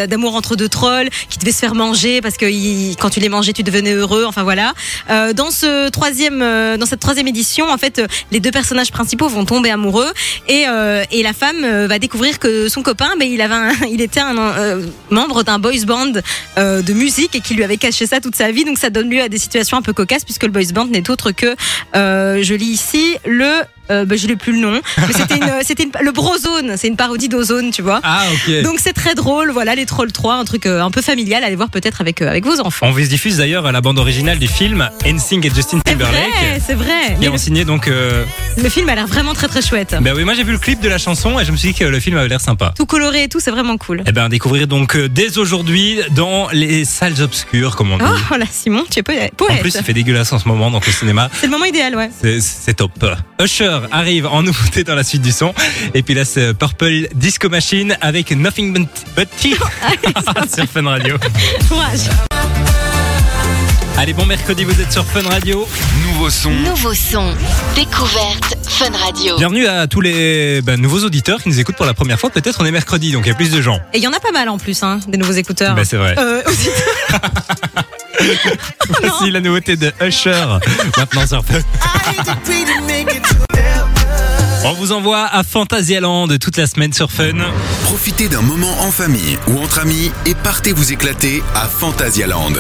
[0.07, 2.47] d'amour entre deux trolls qui devaient se faire manger parce que
[2.95, 4.25] quand tu les mangeais, tu devenais heureux.
[4.27, 4.73] Enfin voilà.
[5.11, 8.01] Euh, dans ce troisième, dans cette troisième édition, en fait,
[8.33, 10.11] les deux personnages principaux vont tomber amoureux
[10.49, 10.65] et
[11.11, 14.37] et la femme va découvrir que son copain, ben il avait, un- il était un
[14.37, 16.13] euh, membre d'un boys band
[16.59, 18.65] euh, de musique et qui lui avait caché ça toute sa vie.
[18.65, 21.09] Donc ça donne lieu à des situations un peu cocasses puisque le boys band n'est
[21.11, 21.55] autre que,
[21.95, 25.53] euh, je lis ici le euh, ben, je l'ai plus le nom, mais c'était une,
[25.65, 28.01] c'était une- le Brozone, c'est une parodie d'Ozone, tu vois.
[28.03, 28.63] Ah ok.
[28.63, 31.57] Donc c'est très drôle, voilà les Trolls 3, un truc euh, un peu familial, allez
[31.57, 32.87] voir peut-être avec, euh, avec vos enfants.
[32.87, 36.23] On vous diffuse d'ailleurs la bande originale du film NSYNC et Justin C'est Timberlake.
[36.33, 37.17] vrai, c'est vrai.
[37.21, 37.89] Qui ont signé donc.
[37.89, 38.25] euh,
[38.57, 39.97] le, film a l'air vraiment très très chouette.
[40.01, 41.79] Ben oui, moi j'ai vu le clip de la chanson et je me suis dit
[41.79, 42.73] que le film avait l'air sympa.
[42.77, 44.03] Tout coloré et tout, c'est vraiment cool.
[44.07, 48.05] Eh ben, découvrir donc dès aujourd'hui dans les salles obscures, comme on dit.
[48.07, 49.33] Oh, voilà, Simon, tu es poète.
[49.41, 51.29] en plus, il fait dégueulasse en ce moment dans le cinéma.
[51.33, 52.11] C'est le moment idéal, ouais.
[52.23, 52.93] C'est- C'est top.
[53.41, 55.55] Usher arrive en nouveauté dans la suite du son.
[55.95, 59.55] Et puis là, c'est Purple Disco Machine avec Nothing But But Tea
[60.55, 61.17] sur Fun Radio.
[61.69, 62.01] Courage.
[64.01, 65.69] Allez, bon mercredi, vous êtes sur Fun Radio.
[66.07, 66.51] Nouveau son.
[66.51, 67.35] Nouveau son.
[67.75, 69.37] Découverte Fun Radio.
[69.37, 72.31] Bienvenue à tous les ben, nouveaux auditeurs qui nous écoutent pour la première fois.
[72.31, 73.79] Peut-être on est mercredi, donc il y a plus de gens.
[73.93, 75.75] Et il y en a pas mal en plus, hein, des nouveaux écouteurs.
[75.75, 76.15] Ben, c'est vrai.
[76.19, 76.43] Euh,
[79.03, 80.47] Voici la nouveauté de Usher.
[80.97, 81.61] Maintenant sur Fun.
[84.63, 87.39] On vous envoie à Fantasyland toute la semaine sur Fun.
[87.85, 92.53] Profitez d'un moment en famille ou entre amis et partez vous éclater à Phantasialand.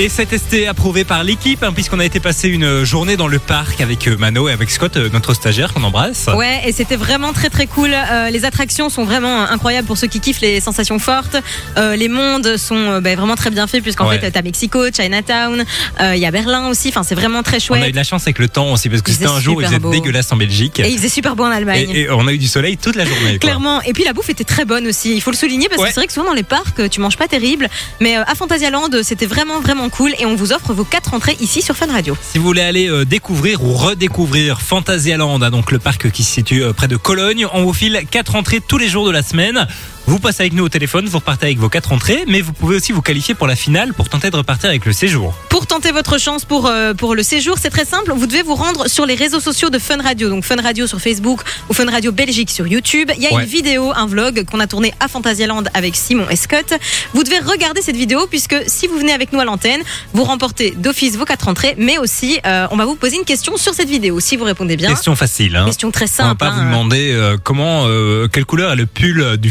[0.00, 3.38] Et c'est testé, approuvé par l'équipe, hein, puisqu'on a été passer une journée dans le
[3.38, 6.28] parc avec euh, Mano et avec Scott, euh, notre stagiaire qu'on embrasse.
[6.36, 7.92] Ouais, et c'était vraiment très très cool.
[7.94, 11.36] Euh, les attractions sont vraiment incroyables pour ceux qui kiffent les sensations fortes.
[11.76, 14.18] Euh, les mondes sont ben, vraiment très bien faits puisqu'en Ouais.
[14.18, 15.64] fait t'as Mexico, Chinatown,
[16.00, 16.88] euh, il y a Berlin aussi.
[16.88, 17.92] Enfin c'est vraiment très On a eu chouette.
[17.92, 19.78] de la chance avec le temps aussi, parce que c'était un jour où il faisait
[19.78, 19.90] beau.
[19.92, 20.80] dégueulasse en Belgique.
[20.80, 21.88] Et il faisait super beau en Allemagne.
[21.94, 23.30] Et, et on a eu du soleil toute la journée.
[23.30, 23.38] quoi.
[23.38, 23.80] Clairement.
[23.82, 25.14] Et puis la bouffe était très bonne aussi.
[25.14, 25.86] Il faut le souligner parce Ouais.
[25.90, 27.68] que c'est vrai que souvent dans les parcs, tu manges pas terrible.
[28.00, 30.14] Mais à Phantasialand, c'était vraiment vraiment cool.
[30.18, 32.16] Et on vous offre vos quatre entrées ici sur Fun Radio.
[32.20, 36.32] Si vous voulez aller euh, découvrir ou redécouvrir Fantasyland, hein, donc le parc qui se
[36.32, 39.22] situe euh, près de Cologne, on vous file quatre entrées tous les jours de la
[39.22, 39.66] semaine.
[40.06, 42.76] Vous passez avec nous au téléphone, vous repartez avec vos quatre entrées, mais vous pouvez
[42.76, 45.32] aussi vous qualifier pour la finale pour tenter de repartir avec le séjour.
[45.48, 48.12] Pour tenter votre chance pour, euh, pour le séjour, c'est très simple.
[48.14, 50.28] Vous devez vous rendre sur les réseaux sociaux de Fun Radio.
[50.28, 51.40] Donc Fun Radio sur Facebook
[51.70, 53.10] ou Fun Radio Belgique sur YouTube.
[53.16, 53.44] Il y a Ouais.
[53.44, 56.74] une vidéo, un vlog qu'on a tourné à Phantasialand avec Simon et Scott.
[57.14, 59.80] Vous devez regarder cette vidéo puisque si vous venez avec nous à l'antenne,
[60.12, 61.76] vous remportez d'office vos quatre entrées.
[61.78, 64.20] Mais aussi, euh, on va vous poser une question sur cette vidéo.
[64.20, 65.56] Si vous répondez bien, Question facile.
[65.56, 65.64] Hein.
[65.64, 66.36] question très On va simple.
[66.36, 66.56] pas hein.
[66.58, 67.86] vous demander euh, comment,
[68.30, 69.50] quelle couleur est le pull du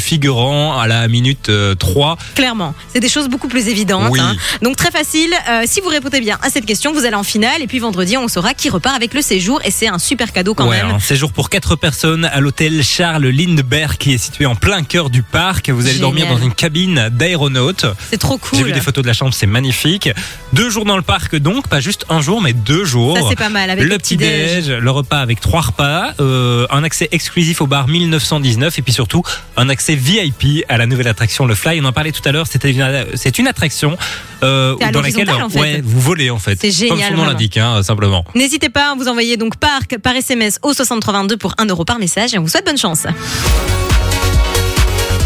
[0.51, 2.17] à la minute euh, 3.
[2.35, 4.09] Clairement, c'est des choses beaucoup plus évidentes.
[4.11, 4.19] Oui.
[4.19, 4.35] hein.
[4.61, 5.31] Donc très facile.
[5.49, 7.61] Euh, si vous répondez bien à cette question, vous allez en finale.
[7.61, 9.59] Et puis vendredi, on saura qui repart avec le séjour.
[9.65, 10.91] Et c'est un super cadeau quand Ouais, même.
[10.95, 15.09] un séjour pour quatre personnes à l'hôtel Charles Lindbergh qui est situé en plein cœur
[15.09, 15.69] du parc.
[15.69, 16.01] Vous allez Génial.
[16.01, 17.85] dormir dans une cabine d'aéronaute.
[18.09, 18.59] C'est trop cool.
[18.59, 20.09] J'ai vu des photos de la chambre, c'est magnifique.
[20.53, 23.17] Deux jours dans le parc donc, pas juste un jour, mais deux jours.
[23.17, 26.83] Ça c'est pas mal avec le petit déj, le repas avec trois repas, euh, un
[26.83, 29.23] accès exclusif au bar 1919 et puis surtout
[29.57, 30.32] un accès VIP
[30.69, 31.79] à la nouvelle attraction le Fly.
[31.81, 32.47] On en parlait tout à l'heure.
[32.47, 33.97] C'était une, c'est une attraction
[34.43, 35.59] euh, à dans laquelle en fait.
[35.59, 36.57] ouais, vous volez en fait.
[36.59, 38.25] C'est génial, Comme son nom l'indique, hein, simplement.
[38.35, 42.33] N'hésitez pas, vous envoyez donc parc par SMS au 6322 pour 1 euro par message
[42.33, 43.05] et on vous souhaite bonne chance.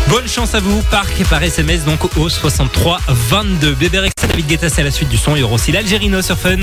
[0.10, 3.74] Bonne chance à vous, parc par SMS donc au 63 22.
[3.76, 5.36] Bébé Rex, David Guetta, c'est à la suite du son.
[5.36, 6.58] Il y aura aussi l'Algérino sur Fun.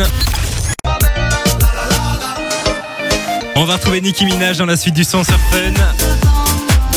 [3.57, 6.34] On va retrouver Nicki Minaj dans la suite du son sur Fun.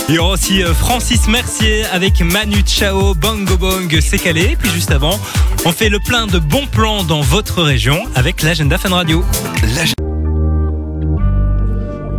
[0.09, 4.55] Il y aura aussi euh, Francis Mercier avec Manu Chao, Bongo Bong, c'est calé.
[4.57, 5.19] Puis juste avant,
[5.65, 9.25] on fait le plein de bons plans dans votre région avec l'agenda Fun Radio.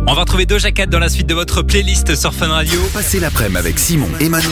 [0.07, 2.79] On va retrouver Doja Cat dans la suite de votre playlist sur Fun Radio.
[2.93, 4.49] Passez l'après-midi avec Simon et Mano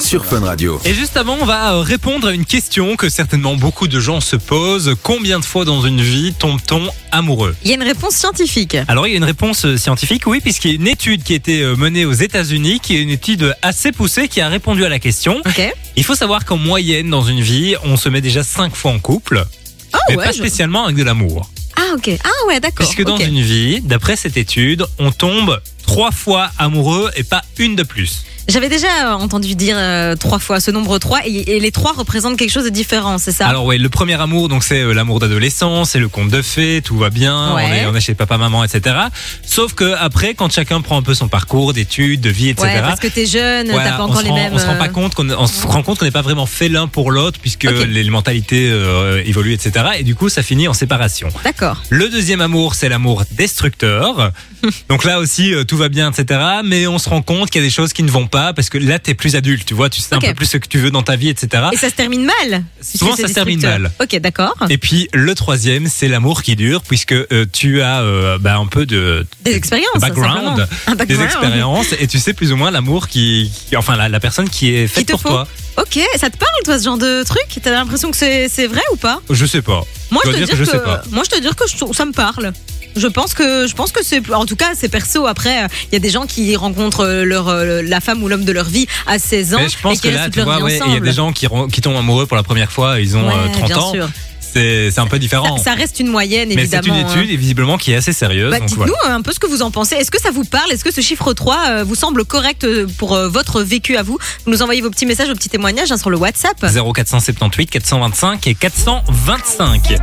[0.00, 0.80] sur Fun Radio.
[0.84, 4.20] Et juste avant, on va euh, répondre à une question que certainement beaucoup de gens
[4.20, 4.94] se posent.
[5.02, 7.54] Combien de fois dans une vie tombe-t-on amoureux?
[7.64, 8.76] Il y a une réponse scientifique.
[8.86, 11.32] Alors il y a une réponse euh, scientifique, oui, puisqu'il y a une étude qui
[11.32, 14.84] a été euh, menée aux États-Unis, qui est une étude assez poussée, qui a répondu
[14.84, 15.42] à la question.
[15.44, 15.74] Ok.
[15.96, 18.98] Il faut savoir qu'en moyenne, dans une vie, on se met déjà cinq fois en
[19.00, 19.44] couple,
[19.92, 20.24] Ah mais ouais.
[20.24, 21.50] pas je- spécialement avec de l'amour.
[21.76, 22.10] Ah ok.
[22.24, 22.86] Ah ouais, d'accord.
[22.86, 27.74] Puisque dans une vie, d'après cette étude, on tombe trois fois amoureux et pas une
[27.76, 28.24] de plus.
[28.48, 31.92] J'avais déjà euh, entendu dire euh, trois fois ce nombre 3 et, et les trois
[31.92, 33.46] représentent quelque chose de différent, c'est ça?
[33.46, 36.80] Alors ouais, le premier amour, donc c'est euh, l'amour d'adolescence, c'est le conte de fées,
[36.82, 37.64] tout va bien, Ouais.
[37.66, 38.96] on, est, on est chez papa, maman, etc.
[39.44, 42.68] Sauf que après, quand chacun prend un peu son parcours d'études, de vie, etc.
[42.68, 44.52] Ouais, parce que t'es jeune, voilà, t'as pas encore les rend- mêmes.
[44.54, 46.70] on se rend pas compte qu'on on se rend compte qu'on n'est pas vraiment fait
[46.70, 49.72] l'un pour l'autre puisque les mentalités euh, évoluent, etc.
[49.98, 51.28] Et du coup, ça finit en séparation.
[51.44, 51.82] D'accord.
[51.90, 54.32] Le deuxième amour, c'est l'amour destructeur.
[54.88, 56.40] Donc là aussi, euh, tout va bien, etc.
[56.64, 58.70] Mais on se rend compte qu'il y a des choses qui ne vont pas parce
[58.70, 60.78] que là, t'es plus adulte, tu vois, tu sais un peu plus ce que tu
[60.78, 61.64] veux dans ta vie, etc.
[61.72, 63.90] Et ça se termine mal Souvent, ça se termine mal.
[64.00, 64.54] Ok, d'accord.
[64.70, 68.66] Et puis le troisième, c'est l'amour qui dure, puisque euh, tu as euh, bah, un
[68.66, 70.00] peu de Des expériences.
[70.00, 70.66] background,
[71.06, 74.48] des expériences, et tu sais plus ou moins l'amour qui, qui- enfin la, la personne
[74.48, 75.28] qui est Qui faite te pour faut.
[75.28, 75.48] toi.
[75.78, 77.46] Ok, ça te parle toi ce genre de truc?
[77.62, 79.20] T'as l'impression que c'est vrai ou pas?
[79.30, 79.84] Je sais pas.
[80.10, 81.02] Moi Je te dire dire que je sais pas.
[81.12, 82.52] moi je te dire que je ça me parle.
[82.98, 85.94] Je pense que je pense que c'est en tout cas c'est perso après euh, il
[85.94, 88.66] y a des gens qui rencontrent euh, leur euh, la femme ou l'homme de leur
[88.66, 90.96] vie à 16 ans Mais je pense et que là, tu vois, ouais, il y
[90.96, 91.46] a des gens qui,
[91.80, 93.92] tombent amoureux pour la première fois, ils ont Ouais, euh, 30 bien ans.
[93.92, 94.08] sûr.
[94.52, 95.56] C'est un peu différent.
[95.58, 96.98] Ça, ça reste une moyenne Mais c'est évidemment.
[97.00, 97.10] une hein.
[97.14, 98.50] étude, et visiblement, qui est assez sérieuse.
[98.50, 99.14] Bah, Dites-nous voilà.
[99.14, 99.94] un peu ce que vous en pensez.
[99.96, 100.70] Est-ce que ça vous parle?
[100.72, 104.02] Est-ce que ce chiffre 3 euh, vous semble correct euh, pour euh, votre vécu à
[104.02, 104.18] vous?
[104.44, 106.56] Vous nous envoyez vos petits messages, vos petits témoignages hein, sur le WhatsApp.
[106.60, 109.96] 0478 425 et 425.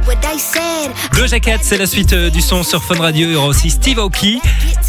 [1.15, 3.27] Doja Cat, c'est la suite euh, du son sur Fun Radio.
[3.27, 4.39] Il y aura aussi Steve Aoki.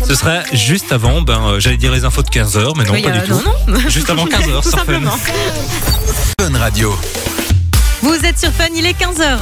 [0.06, 3.02] Ce sera juste avant, ben, euh, j'allais dire les infos de 15h, mais non, Oui,
[3.02, 3.34] pas euh, du tout.
[3.34, 3.88] non, non.
[3.88, 4.84] Juste avant 15 heures Tout sur Fun.
[4.86, 5.16] simplement.
[6.40, 6.96] Fun Radio.
[8.06, 9.36] Vous êtes sur Fun, il est 15h.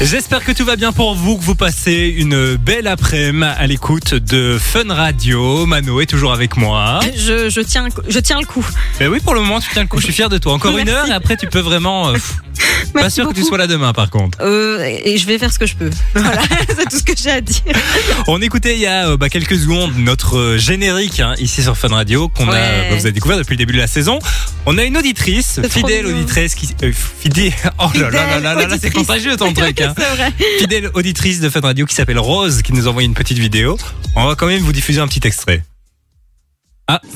[0.00, 4.14] J'espère que tout va bien pour vous, que vous passez une belle après-midi à l'écoute
[4.14, 5.66] de Fun Radio.
[5.66, 7.00] Mano est toujours avec moi.
[7.14, 8.64] Je, je, tiens, je tiens le coup.
[8.98, 9.98] Mais oui, pour le moment, tu tiens le coup.
[9.98, 10.54] Je suis fier de toi.
[10.54, 12.08] Encore une heure et après, tu peux vraiment.
[12.08, 12.16] euh,
[12.92, 14.38] pas sûr que tu sois là demain, par contre.
[14.40, 15.90] Euh, et je vais faire ce que je peux.
[16.14, 17.62] Voilà, c'est tout ce que j'ai à dire.
[18.26, 21.76] On écoutait il y a euh, bah, quelques secondes notre euh, générique hein, ici sur
[21.76, 22.58] Fun Radio qu'on a, bah,
[22.90, 24.18] vous avez découvert depuis le début de la saison.
[24.66, 27.52] On a une auditrice, fidèle auditrice qui euh, fidèle.
[27.78, 28.92] Oh là là là là là, là, c'est auditrice.
[28.92, 29.80] contagieux ton truc.
[29.80, 29.94] Hein.
[29.96, 30.32] c'est vrai.
[30.58, 33.78] Fidèle auditrice de Fun Radio qui s'appelle Rose qui nous a envoyé une petite vidéo.
[34.16, 35.62] On va quand même vous diffuser un petit extrait.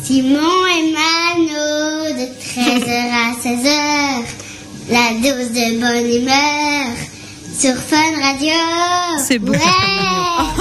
[0.02, 4.43] Simon et Mano de 13h à 16h.
[4.90, 7.13] La dose de bonne humeur
[7.58, 8.50] sur Fun Radio.
[9.26, 9.52] C'est beau.
[9.52, 9.58] Ouais.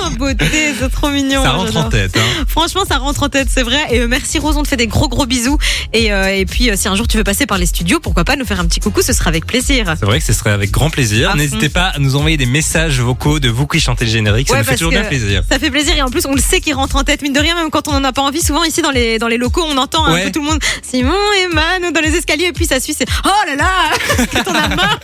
[0.06, 1.41] Oh, beauté, c'est trop mignon.
[1.43, 2.15] Ça rentre en tête.
[2.17, 2.43] Hein.
[2.47, 3.79] Franchement, ça rentre en tête, c'est vrai.
[3.89, 5.58] Et euh, merci Rose, on te fait des gros gros bisous.
[5.93, 8.23] Et, euh, et puis, euh, si un jour tu veux passer par les studios, pourquoi
[8.23, 9.91] pas nous faire un petit coucou, ce sera avec plaisir.
[9.99, 11.32] C'est vrai que ce serait avec grand plaisir.
[11.32, 11.73] À N'hésitez fond.
[11.73, 14.49] pas à nous envoyer des messages vocaux de vous qui chantez le générique.
[14.49, 15.41] Ça Ouais, nous fait toujours bien plaisir.
[15.49, 17.39] Ça fait plaisir et en plus on le sait qu'il rentre en tête mine de
[17.39, 19.65] rien même quand on en a pas envie souvent ici dans les dans les locaux
[19.67, 22.65] on entend un peu tout le monde Simon et Manu dans les escaliers et puis
[22.65, 24.99] ça suit c'est oh là là quand on a marre?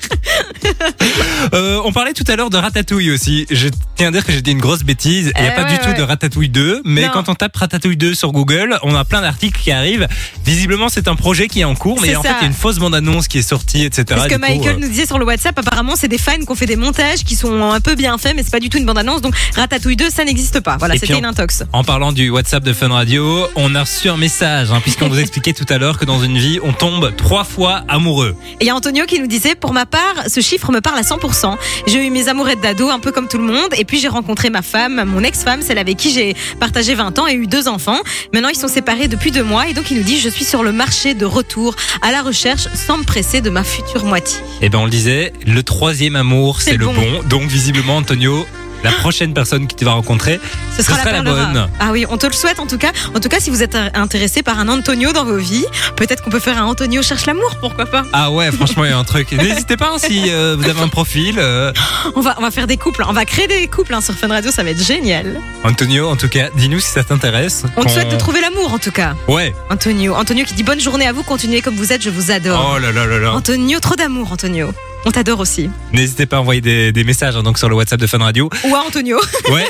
[1.53, 3.45] Euh, on parlait tout à l'heure de Ratatouille aussi.
[3.49, 5.31] Je tiens à dire que j'ai dit une grosse bêtise.
[5.35, 7.09] Il n'y a Eh pas ouais, du tout de Ratatouille 2, mais Non.
[7.13, 10.07] quand on tape Ratatouille 2 sur Google, on a plein d'articles qui arrivent.
[10.45, 12.53] Visiblement, c'est un projet qui est en cours, mais en fait, il y a une
[12.53, 14.05] fausse bande-annonce qui est sortie, etc.
[14.09, 16.49] parce que coup, Michael euh, nous disait sur le WhatsApp apparemment c'est des fans qui
[16.49, 18.77] ont fait des montages qui sont un peu bien faits mais c'est pas du tout
[18.77, 22.11] une bande annonce donc Ratatouille 2 ça n'existe pas voilà c'était une intox En parlant
[22.11, 25.65] du WhatsApp de Fun Radio, on a reçu un message, hein, puisqu'on vous expliquait tout
[25.69, 28.35] à l'heure que dans une vie, on tombe trois fois amoureux.
[28.59, 30.97] Et il y a Antonio qui nous disait, pour ma part, ce chiffre me parle
[30.99, 31.38] à 100%.
[31.87, 33.73] J'ai eu mes amourettes d'ado, un peu comme tout le monde.
[33.77, 37.27] Et puis j'ai rencontré ma femme, mon ex-femme, celle avec qui j'ai partagé 20 ans
[37.27, 37.99] et eu deux enfants.
[38.33, 39.67] Maintenant, ils sont séparés depuis deux mois.
[39.67, 42.67] Et donc, il nous dit, je suis sur le marché de retour à la recherche
[42.73, 44.39] sans me presser de ma future moitié.
[44.61, 46.93] Et ben, on le disait, le troisième amour, c'est C'est le bon.
[46.93, 47.23] bon.
[47.29, 48.45] Donc, visiblement, Antonio,
[48.83, 50.39] la prochaine personne que tu vas rencontrer,
[50.75, 51.67] Ce sera, sera la bonne.
[51.79, 52.91] Ah oui, on te le souhaite en tout cas.
[53.15, 55.65] En tout cas, si vous êtes intéressé par un Antonio dans vos vies,
[55.95, 58.93] peut-être qu'on peut faire un Antonio cherche l'amour, pourquoi pas Ah ouais, franchement, il y
[58.93, 59.31] a un truc.
[59.33, 61.35] N'hésitez pas hein, si euh, vous avez un profil.
[61.39, 61.71] euh,
[62.15, 64.27] on va, on va faire des couples, on va créer des couples hein, sur Fun
[64.27, 65.39] Radio, ça va être génial.
[65.63, 67.63] Antonio, en tout cas, dis-nous si ça t'intéresse.
[67.77, 69.13] On te souhaite de trouver l'amour en tout cas.
[69.27, 69.53] Ouais.
[69.69, 72.73] Antonio, Antonio qui dit bonne journée à vous, continuez comme vous êtes, je vous adore.
[72.75, 73.33] Oh là là là là.
[73.33, 74.71] Antonio, trop d'amour, Antonio.
[75.05, 75.69] On t'adore aussi.
[75.93, 78.49] N'hésitez pas à envoyer des, des messages hein, donc sur le WhatsApp de Fun Radio.
[78.65, 79.19] Ou à Antonio.
[79.49, 79.69] Ouais.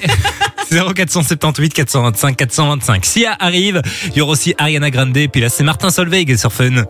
[0.71, 3.05] 0478 425 425.
[3.05, 6.83] Sia arrive, il y aura aussi Ariana Grande, puis là c'est Martin Solveig sur Fun.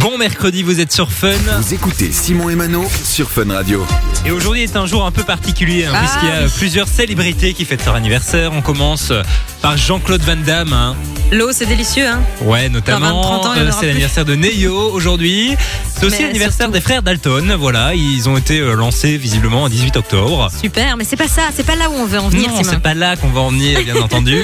[0.00, 1.32] Bon mercredi, vous êtes sur Fun.
[1.60, 3.84] Vous écoutez Simon et Mano sur Fun Radio.
[4.24, 7.52] Et aujourd'hui est un jour un peu particulier, hein, Ah puisqu'il y a plusieurs célébrités
[7.52, 8.52] qui fêtent leur anniversaire.
[8.52, 9.12] On commence
[9.62, 10.72] par Jean-Claude Van Damme.
[10.72, 10.94] hein.
[11.30, 12.20] L'eau, c'est délicieux, hein.
[12.42, 13.20] Ouais, notamment.
[13.20, 15.54] 20, 30 ans, il y en euh, c'est l'anniversaire de Neyo aujourd'hui.
[15.94, 17.54] C'est aussi l'anniversaire des frères Dalton.
[17.58, 20.48] Voilà, ils ont été euh, lancés visiblement le 18 octobre.
[20.58, 22.78] Super, mais c'est pas ça, c'est pas là où on veut en venir, non, c'est
[22.80, 24.42] pas là qu'on va en venir, bien entendu.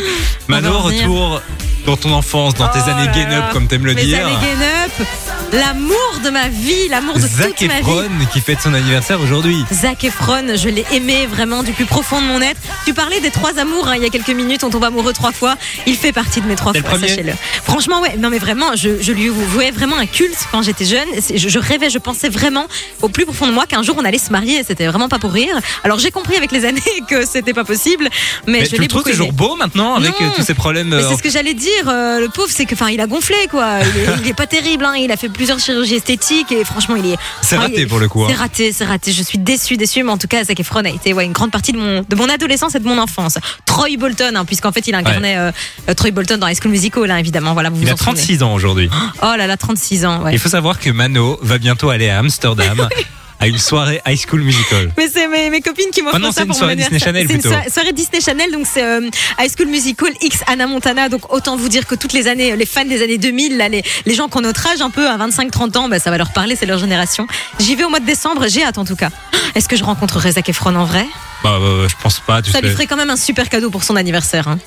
[0.48, 1.40] Mano, retour
[1.86, 3.50] dans ton enfance, dans tes Oh années là gain up, là.
[3.52, 4.26] comme t'aimes le Mes dire.
[4.26, 5.06] années gain up,
[5.52, 7.80] l'amour de ma vie, l'amour de Zac toute ma vie.
[7.80, 9.62] Efron qui fête son anniversaire aujourd'hui.
[9.70, 12.58] Zac Efron, je l'ai aimé vraiment du plus profond de mon être.
[12.86, 15.32] Tu parlais des trois amours hein, il y a quelques minutes, on tombe amoureux trois
[15.32, 15.56] fois.
[15.86, 17.32] Il fait partie de mes trois fois, sachez-le.
[17.64, 21.08] Franchement, ouais, non mais vraiment, je, je lui vouais vraiment un culte quand j'étais jeune.
[21.34, 22.66] Je, je rêvais, je pensais vraiment
[23.02, 24.62] au plus profond de moi qu'un jour on allait se marier.
[24.66, 25.58] C'était vraiment pas pour rire.
[25.84, 28.08] Alors j'ai compris avec les années que c'était pas possible,
[28.46, 29.36] mais, Mais je tu l'ai beaucoup toujours aimé.
[29.36, 30.26] beau maintenant avec Non.
[30.26, 32.74] euh, tous ces problèmes euh, c'est ce que j'allais dire, euh, le pauvre, c'est que,
[32.74, 33.78] enfin, il a gonflé, quoi.
[33.80, 34.94] Il est, il est pas terrible, hein.
[34.98, 37.16] Il a fait plusieurs chirurgies esthétiques et franchement, il est.
[37.42, 38.28] C'est enfin, raté est- pour le coup, hein.
[38.30, 39.12] C'est raté, c'est raté.
[39.12, 41.50] Je suis déçue, déçue, mais en tout cas, Zac Efron a été ouais, une grande
[41.50, 43.38] partie de mon, de mon adolescence et de mon enfance.
[43.66, 45.50] Troy Bolton, hein, puisqu'en fait, il incarnait euh,
[45.88, 47.52] euh, Troy Bolton dans High School Musical, hein, évidemment.
[47.52, 48.16] Voilà, vous Il vous a en souvenez.
[48.16, 48.88] 36 ans aujourd'hui.
[49.22, 50.32] Oh là là, 36 ans, ouais.
[50.32, 52.88] Il faut savoir que Mano va bientôt aller à Amsterdam
[53.40, 54.92] à une soirée High School Musical.
[54.96, 57.02] Mais c'est mes, mes copines qui m'offrent Ah ça c'est une pour mon soirée Disney
[57.02, 57.12] anniversaire.
[57.12, 57.54] Channel C'est une plutôt.
[57.54, 61.08] soirée, soirée Disney Channel, donc c'est euh, High School Musical X Anna Montana.
[61.08, 63.82] Donc autant vous dire que toutes les années, les fans des années 2000, là, les,
[64.06, 66.32] les gens qui ont notre âge, un peu à 25-30 ans, bah, ça va leur
[66.32, 67.26] parler, c'est leur génération.
[67.58, 69.10] J'y vais au mois de décembre, j'ai hâte en tout cas.
[69.56, 71.04] Est-ce que je rencontrerai Zac Efron en vrai?
[71.42, 73.84] Bah, euh, je pense pas, tu Ça lui ferait quand même un super cadeau pour
[73.84, 74.48] son anniversaire.
[74.48, 74.58] hein,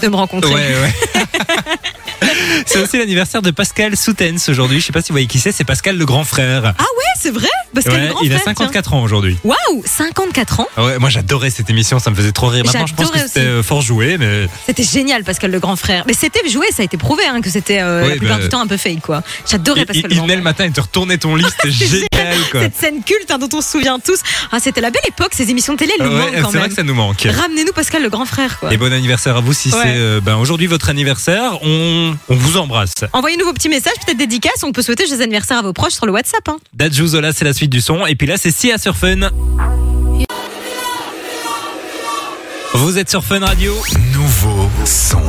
[0.00, 0.52] de me rencontrer.
[0.52, 0.92] Ouais, ouais.
[2.66, 4.80] c'est aussi l'anniversaire de Pascal Soutens aujourd'hui.
[4.80, 6.74] Je sais pas si vous voyez qui c'est, c'est Pascal le grand frère.
[6.78, 9.38] Ah ouais, c'est vrai Parce Ouais, il a 54 ans aujourd'hui.
[9.44, 12.64] Waouh, 54 ans Ah Ouais, moi j'adorais cette émission, ça me faisait trop rire.
[12.64, 16.04] Maintenant je pense que c'était euh, fort joué, mais C'était génial, Pascal le grand frère.
[16.06, 18.42] Mais c'était joué, ça a été prouvé hein, que c'était euh, Oui, la plupart bah,
[18.42, 19.22] du temps un peu fake, quoi.
[19.48, 20.52] J'adorais il, Pascal il, le il grand venait le frère.
[20.52, 22.60] matin et te retournait ton lit, c'était génial quoi.
[22.62, 24.20] Cette scène culte hein, dont on se souvient tous.
[24.52, 26.74] Ah, c'était la belle époque, ces émissions de télé, elles nous Ouais, c'est vrai que
[26.74, 27.26] ça nous manque.
[27.28, 28.72] Ramenez-nous Pascal le grand frère, quoi.
[28.72, 31.58] Et bon anniversaire à vous si c'est euh, ben, aujourd'hui votre anniversaire.
[31.62, 32.94] On, on vous embrasse.
[33.12, 34.62] Envoyez-nous vos petits messages, peut-être dédicaces.
[34.62, 36.48] On peut souhaiter joyeux anniversaire à vos proches sur le WhatsApp.
[36.48, 36.58] Hein.
[37.06, 38.06] Zola, c'est la suite du son.
[38.06, 39.30] Et puis là, c'est Sia sur Fun.
[42.76, 43.72] Vous êtes sur Fun Radio.
[44.12, 45.22] Nouveau son.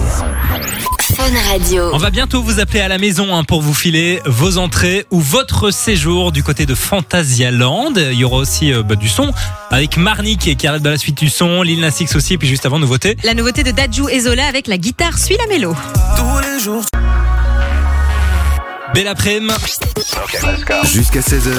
[1.15, 1.91] Fun Radio.
[1.93, 5.19] On va bientôt vous appeler à la maison hein, pour vous filer vos entrées ou
[5.19, 7.93] votre séjour du côté de Phantasialand.
[7.95, 9.31] Il y aura aussi euh, bah, du son
[9.69, 12.33] avec Marnie qui est qui arrive dans la suite du son, Lil Nas X aussi,
[12.33, 13.15] et puis juste avant nouveauté.
[13.23, 15.75] La nouveauté de Dadju et Zola avec la guitare suit la mélo.
[18.95, 19.53] Belle après-midi.
[20.91, 21.51] Jusqu'à 16h,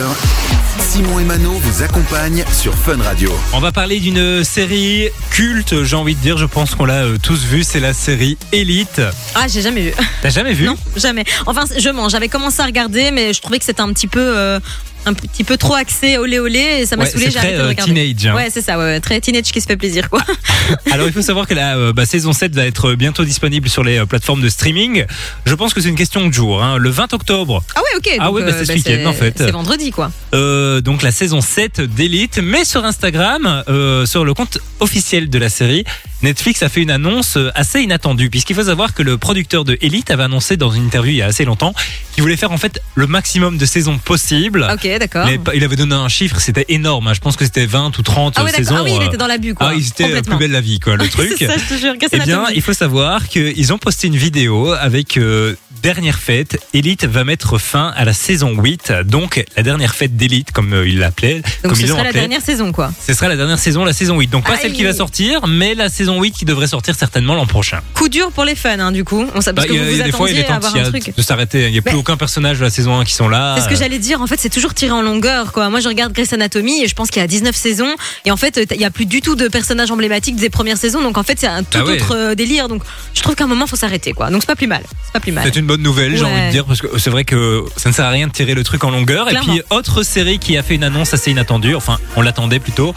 [0.80, 3.32] Simon et Mano vous accompagnent sur Fun Radio.
[3.52, 7.16] On va parler d'une série culte, j'ai envie de dire, je pense qu'on l'a euh,
[7.22, 9.00] tous vu, c'est la série Elite.
[9.34, 9.92] Ah, j'ai jamais vu.
[10.22, 10.66] T'as jamais vu?
[10.66, 11.24] Non, jamais.
[11.46, 12.12] Enfin, je mange.
[12.12, 14.20] J'avais commencé à regarder, mais je trouvais que c'était un petit peu.
[14.20, 14.60] euh,
[15.06, 17.30] un petit peu trop axé olé olé et ça m'a Ouais, saoulé.
[17.30, 17.92] J'ai arrêté de euh, regarder.
[18.14, 18.26] teenage.
[18.26, 18.34] hein.
[18.36, 20.22] Ouais, c'est ça, ouais, très teenage qui se fait plaisir, quoi.
[20.92, 23.84] Alors il faut savoir que la euh, bah, saison 7 va être bientôt disponible sur
[23.84, 25.04] les euh, plateformes de streaming.
[25.46, 26.62] Je pense que c'est une question de jour.
[26.62, 26.76] hein.
[26.76, 28.16] Le 20 octobre, Ah ouais, ok.
[28.18, 29.34] Ah donc, ouais, bah, euh, c'est ce week-end, en fait.
[29.38, 30.10] C'est vendredi, quoi.
[30.34, 32.40] euh, donc la saison 7 d'Elite.
[32.42, 35.84] Mais sur Instagram, euh, sur le compte officiel de la série,
[36.26, 38.30] Netflix a fait une annonce euh, assez inattendue.
[38.30, 41.22] Puisqu'il faut savoir que le producteur de Elite avait annoncé dans une interview il y
[41.22, 41.72] a assez longtemps
[42.12, 44.66] qu'il voulait faire en fait le maximum de saisons possibles.
[44.72, 45.26] Ok, d'accord.
[45.26, 47.06] Mais il avait donné un chiffre, c'était énorme.
[47.06, 47.14] hein.
[47.14, 48.74] Je pense que c'était 20 ou 30 Ah saisons.
[48.78, 49.68] Ah oui, il euh, était dans l'abus, quoi.
[49.70, 50.36] ah, euh, Complètement.
[50.36, 51.36] plus belle la vie, quoi, le truc.
[51.38, 51.94] ça, je te jure.
[52.10, 56.58] Eh bien, il faut savoir qu'ils ont posté une vidéo avec euh, dernière fête.
[56.74, 60.88] Elite va mettre fin à la saison 8, donc la dernière fête d'Elite, comme euh,
[60.88, 61.36] ils l'appelaient.
[61.36, 62.90] Donc comme ce ils sera la dernière saison, quoi.
[63.06, 64.26] Ce sera la dernière saison, la saison 8.
[64.28, 64.58] Donc pas Aïe.
[64.62, 67.80] celle qui va sortir, mais la saison 8 qui devrait sortir certainement l'an prochain.
[67.94, 69.26] Coup dur pour les fans, hein, du coup.
[69.34, 70.80] On sait Bah, que il y a, vous il des fois, il est temps y
[70.80, 71.66] a de s'arrêter.
[71.66, 73.54] Il n'y a plus aucun personnage de la saison 1 qui sont là.
[73.56, 74.20] C'est ce que j'allais dire.
[74.20, 75.68] En fait, c'est toujours tiré en longueur, quoi.
[75.70, 77.94] Moi, je regarde Grey's Anatomy et je pense qu'il y a 19 saisons.
[78.24, 81.02] Et en fait, il y a plus du tout de personnages emblématiques des premières saisons.
[81.02, 81.92] Donc, en fait, c'est un tout Ah ouais.
[81.94, 82.68] autre euh, délire.
[82.68, 82.82] Donc,
[83.14, 84.30] je trouve qu'à un moment, faut s'arrêter, quoi.
[84.30, 84.82] Donc, c'est pas plus mal.
[85.04, 85.44] C'est pas plus mal.
[85.46, 87.94] C'est une bonne nouvelle, j'ai envie de dire, parce que c'est vrai que ça ne
[87.94, 89.26] sert à rien de tirer le truc en longueur.
[89.26, 89.54] Clairement.
[89.54, 92.94] Et puis, autre série qui a fait une annonce assez inattendue, enfin, on l'attendait plutôt,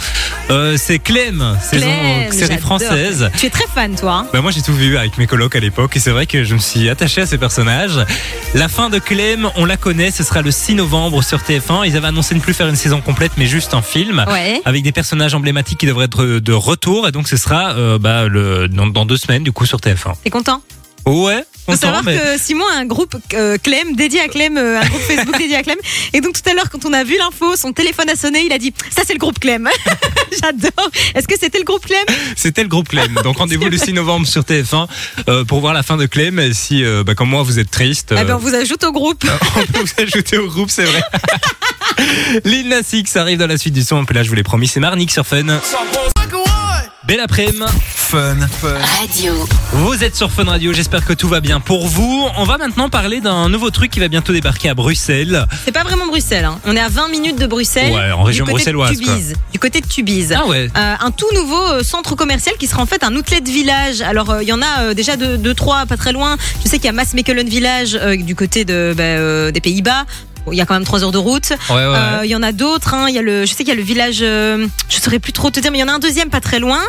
[0.49, 1.85] euh, c'est Clem, saison
[2.31, 2.67] série j'adore.
[2.99, 3.31] Française.
[3.37, 4.11] Tu es très fan, toi.
[4.13, 4.27] hein.
[4.33, 6.53] Bah moi j'ai tout vu avec mes colocs à l'époque et c'est vrai que je
[6.53, 7.99] me suis attaché à ces personnages.
[8.53, 11.85] La fin de Clem, on la connaît, ce sera le 6 novembre sur TF1.
[11.87, 14.61] Ils avaient annoncé ne plus faire une saison complète mais juste un film Ouais.
[14.65, 18.27] avec des personnages emblématiques qui devraient être de retour et donc ce sera euh, bah,
[18.27, 20.13] le, dans, dans deux semaines du coup sur TF1.
[20.23, 20.61] T'es content?
[21.05, 24.57] Ouais, Faut content, savoir mais que Simon a un groupe euh, Clem dédié à Clem,
[24.57, 25.77] euh, un groupe Facebook dédié à Clem.
[26.13, 28.53] Et donc tout à l'heure, quand on a vu l'info, son téléphone a sonné, il
[28.53, 29.67] a dit ça c'est le groupe Clem.
[30.41, 30.89] J'adore.
[31.15, 32.05] Est-ce que c'était le groupe Clem?
[32.35, 33.13] C'était le groupe Clem.
[33.23, 34.87] Donc rendez-vous le 6 novembre sur TF1
[35.27, 36.39] euh, pour voir la fin de Clem.
[36.39, 38.91] Et si euh, bah, comme moi vous êtes triste, Eh ben, on vous ajoute au
[38.91, 39.23] groupe.
[39.55, 41.01] on peut vous ajouter au groupe, c'est vrai.
[42.45, 42.81] Lil Nas
[43.15, 44.05] arrive dans la suite du son.
[44.05, 45.59] Puis là, je vous l'ai promis, c'est Marnik sur Fun.
[47.09, 47.57] Belle après-midi.
[47.95, 48.37] Fun.
[48.99, 49.33] Radio.
[49.73, 52.27] Vous êtes sur Fun Radio, j'espère que tout va bien pour vous.
[52.37, 55.47] On va maintenant parler d'un nouveau truc qui va bientôt débarquer à Bruxelles.
[55.65, 56.45] C'est pas vraiment Bruxelles.
[56.45, 56.59] hein.
[56.65, 57.91] On est à 20 minutes de Bruxelles.
[57.93, 59.01] Ouais, en région du côté de bruxelloise,
[59.31, 59.39] quoi.
[59.51, 60.35] Du côté de Tubize.
[60.37, 60.69] Ah ouais.
[60.77, 64.01] Euh, un tout nouveau euh, centre commercial qui sera en fait un outlet de village.
[64.01, 66.37] Alors euh, il y en a euh, déjà deux, deux, trois, pas très loin.
[66.63, 70.05] Je sais qu'il y a Maasmechelen Village euh, du côté de, bah, euh, des Pays-Bas.
[70.51, 71.49] Il y a quand même trois heures de route.
[71.69, 71.81] Ouais, ouais.
[71.95, 72.93] Euh, Il y en a d'autres.
[72.93, 73.05] hein.
[73.09, 74.19] Il y a le, je sais qu'il y a le village.
[74.21, 76.41] euh, je saurais plus trop te dire, mais il y en a un deuxième pas
[76.41, 76.79] très loin.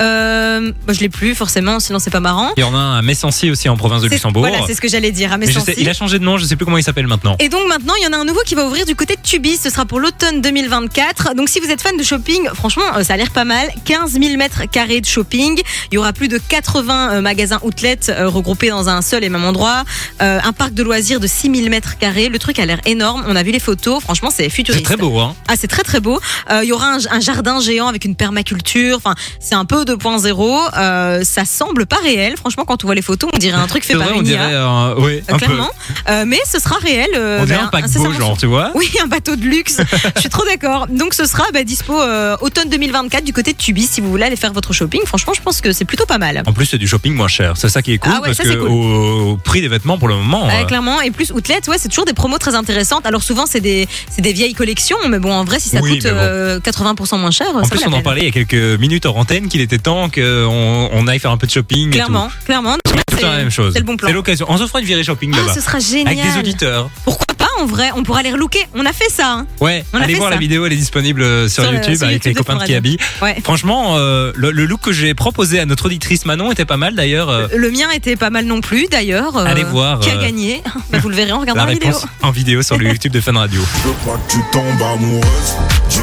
[0.00, 2.50] Euh, bah, je l'ai plus forcément, sinon c'est pas marrant.
[2.56, 4.42] Il y en a un à Messancy aussi en province de C'est- Luxembourg.
[4.46, 5.32] Voilà, c'est ce que j'allais dire.
[5.32, 5.74] À Messancy.
[5.78, 7.36] il a changé de nom, je sais plus comment il s'appelle maintenant.
[7.38, 9.20] Et donc maintenant, il y en a un nouveau qui va ouvrir du côté de
[9.22, 9.60] Tubize.
[9.62, 11.34] Ce sera pour l'automne 2024.
[11.34, 13.68] Donc si vous êtes fan de shopping, franchement, euh, ça a l'air pas mal.
[13.84, 15.60] 15 000 mètres carrés de shopping.
[15.90, 19.28] Il y aura plus de 80 euh, magasins outlets euh, regroupés dans un seul et
[19.28, 19.84] même endroit.
[20.22, 22.28] Euh, un parc de loisirs de 6 000 mètres carrés.
[22.28, 23.24] Le truc a l'air énorme.
[23.26, 24.02] On a vu les photos.
[24.02, 24.84] Franchement, c'est C'est futuriste.
[24.84, 25.34] très beau, hein.
[25.48, 26.20] Ah, c'est très très beau.
[26.50, 28.96] Euh, Il y aura un, un jardin géant avec une permaculture.
[28.96, 30.70] Enfin, c'est un peu 2.0.
[30.76, 32.34] Euh, ça semble pas réel.
[32.36, 34.66] Franchement, quand on voit les photos, on dirait un truc fait par une dirait IA.
[34.66, 35.46] Euh, un peu.
[35.46, 35.70] clairement.
[36.08, 37.08] Euh, mais ce sera réel.
[37.14, 38.70] euh, On dirait un paquebot, genre, tu vois.
[38.74, 39.78] Oui, un bateau de luxe.
[40.16, 40.86] Je suis trop d'accord.
[40.88, 44.24] Donc ce sera bah, dispo euh, automne 2024 du côté de Tubi si vous voulez
[44.24, 45.00] aller faire votre shopping.
[45.06, 46.42] Franchement, je pense que c'est plutôt pas mal.
[46.46, 47.54] En plus, c'est du shopping moins cher.
[47.56, 48.68] C'est ça qui est cool Ah ouais, parce ça, que cool.
[48.68, 50.48] au, au prix des vêtements pour le moment.
[50.50, 51.00] Euh, clairement.
[51.02, 53.06] Et plus outlet, ouais, c'est toujours des promos très intéressantes.
[53.06, 55.92] Alors souvent, c'est des, c'est des vieilles collections, mais bon, en vrai, si ça Oui,
[55.92, 56.16] coûte mais bon.
[56.20, 59.06] euh, 80% moins cher, En ça plus, on en parlait il y a quelques minutes
[59.06, 61.90] hors antenne qu'il était temps qu'on on aille faire un peu de shopping.
[61.90, 62.74] Clairement, clairement.
[62.76, 63.16] Et tout.
[63.18, 63.72] C'est la même chose.
[63.72, 64.08] C'est le bon plan.
[64.08, 64.46] C'est l'occasion.
[64.48, 65.54] On se fera une virée shopping Ah, là-bas.
[65.54, 66.18] ce sera génial.
[66.18, 66.90] Avec des auditeurs.
[67.04, 67.25] Pourquoi
[67.60, 68.66] en vrai On pourra les relooker.
[68.74, 69.30] On a fait ça.
[69.32, 69.46] hein.
[69.60, 70.34] Ouais, On a allez fait voir ça.
[70.36, 72.38] la vidéo, elle est disponible euh, sur, Sur le- YouTube sur avec YouTube les de
[72.38, 72.74] copains Fun de Radio.
[72.74, 72.98] Kiabi.
[73.22, 73.36] Ouais.
[73.42, 76.94] Franchement, euh, le, le look que j'ai proposé à notre auditrice Manon était pas mal
[76.94, 77.28] d'ailleurs.
[77.30, 79.36] euh, Le mien était pas mal non plus d'ailleurs.
[79.36, 81.72] Euh, Allez voir, Qui a euh, gagné Bah, Vous le verrez en regardant la la,
[81.74, 81.88] vidéo.
[81.88, 83.60] réponse en vidéo sur le YouTube de Fun Radio.
[83.82, 85.56] Je veux pas que tu tombes amoureuse
[85.90, 86.00] du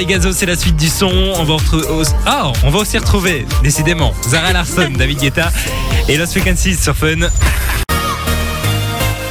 [0.00, 1.10] et Gazo, c'est la suite du son.
[1.38, 1.84] On va, retrouver
[2.26, 5.50] ah, on va aussi retrouver, décidément, Zara Larson, David Guetta
[6.08, 7.28] et Lost Frequencies sur Fun.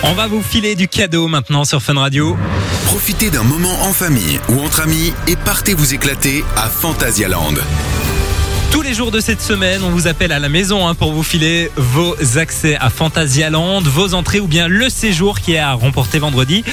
[0.07, 2.37] On va vous filer du cadeau maintenant sur Fun Radio.
[2.85, 7.55] Profitez d'un moment en famille ou entre amis et partez vous éclater à Phantasialand.
[8.71, 11.23] Tous les jours de cette semaine, on vous appelle à la maison hein, pour vous
[11.23, 16.19] filer vos accès à Phantasialand, vos entrées ou bien le séjour qui est à remporter
[16.19, 16.63] vendredi.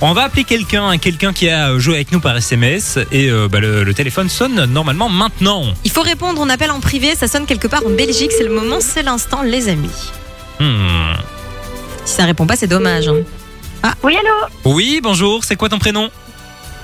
[0.00, 3.48] On va appeler quelqu'un, hein, quelqu'un qui a joué avec nous par SMS et euh,
[3.48, 5.64] bah, le, le téléphone sonne normalement maintenant.
[5.84, 8.54] Il faut répondre, on appelle en privé, ça sonne quelque part en Belgique, c'est le
[8.54, 10.10] moment, c'est l'instant, les amis.
[10.58, 11.12] Hmm.
[12.08, 13.06] Si ça répond pas, c'est dommage.
[13.08, 13.92] hein.
[14.02, 16.08] Oui, allô Oui, bonjour, c'est quoi ton prénom?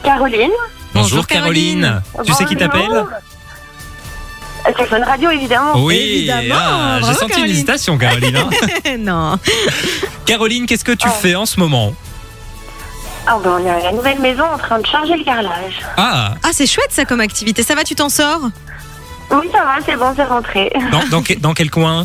[0.03, 0.51] Caroline
[0.93, 2.03] Bonjour, Caroline.
[2.27, 2.91] Tu sais qui t'appelle.
[2.93, 5.73] Euh, C'est Fun Radio, évidemment.
[5.79, 7.55] Oui, Évidemment, ah, j'ai senti une Caroline.
[7.55, 8.37] hésitation Caroline.
[8.37, 8.51] hein.
[8.99, 9.39] non.
[10.27, 11.15] Caroline, qu'est-ce que tu Oh.
[11.23, 11.95] fais en ce moment?
[13.27, 15.81] Ah, ben, on est à la nouvelle maison en train de charger le carrelage.
[15.97, 17.63] Ah, Ah, c'est chouette ça comme activité.
[17.63, 18.41] Ça va, tu t'en sors?
[19.31, 20.71] Oui, ça va, c'est bon, c'est rentré.
[20.93, 22.03] dans, dans, que- dans quel coin?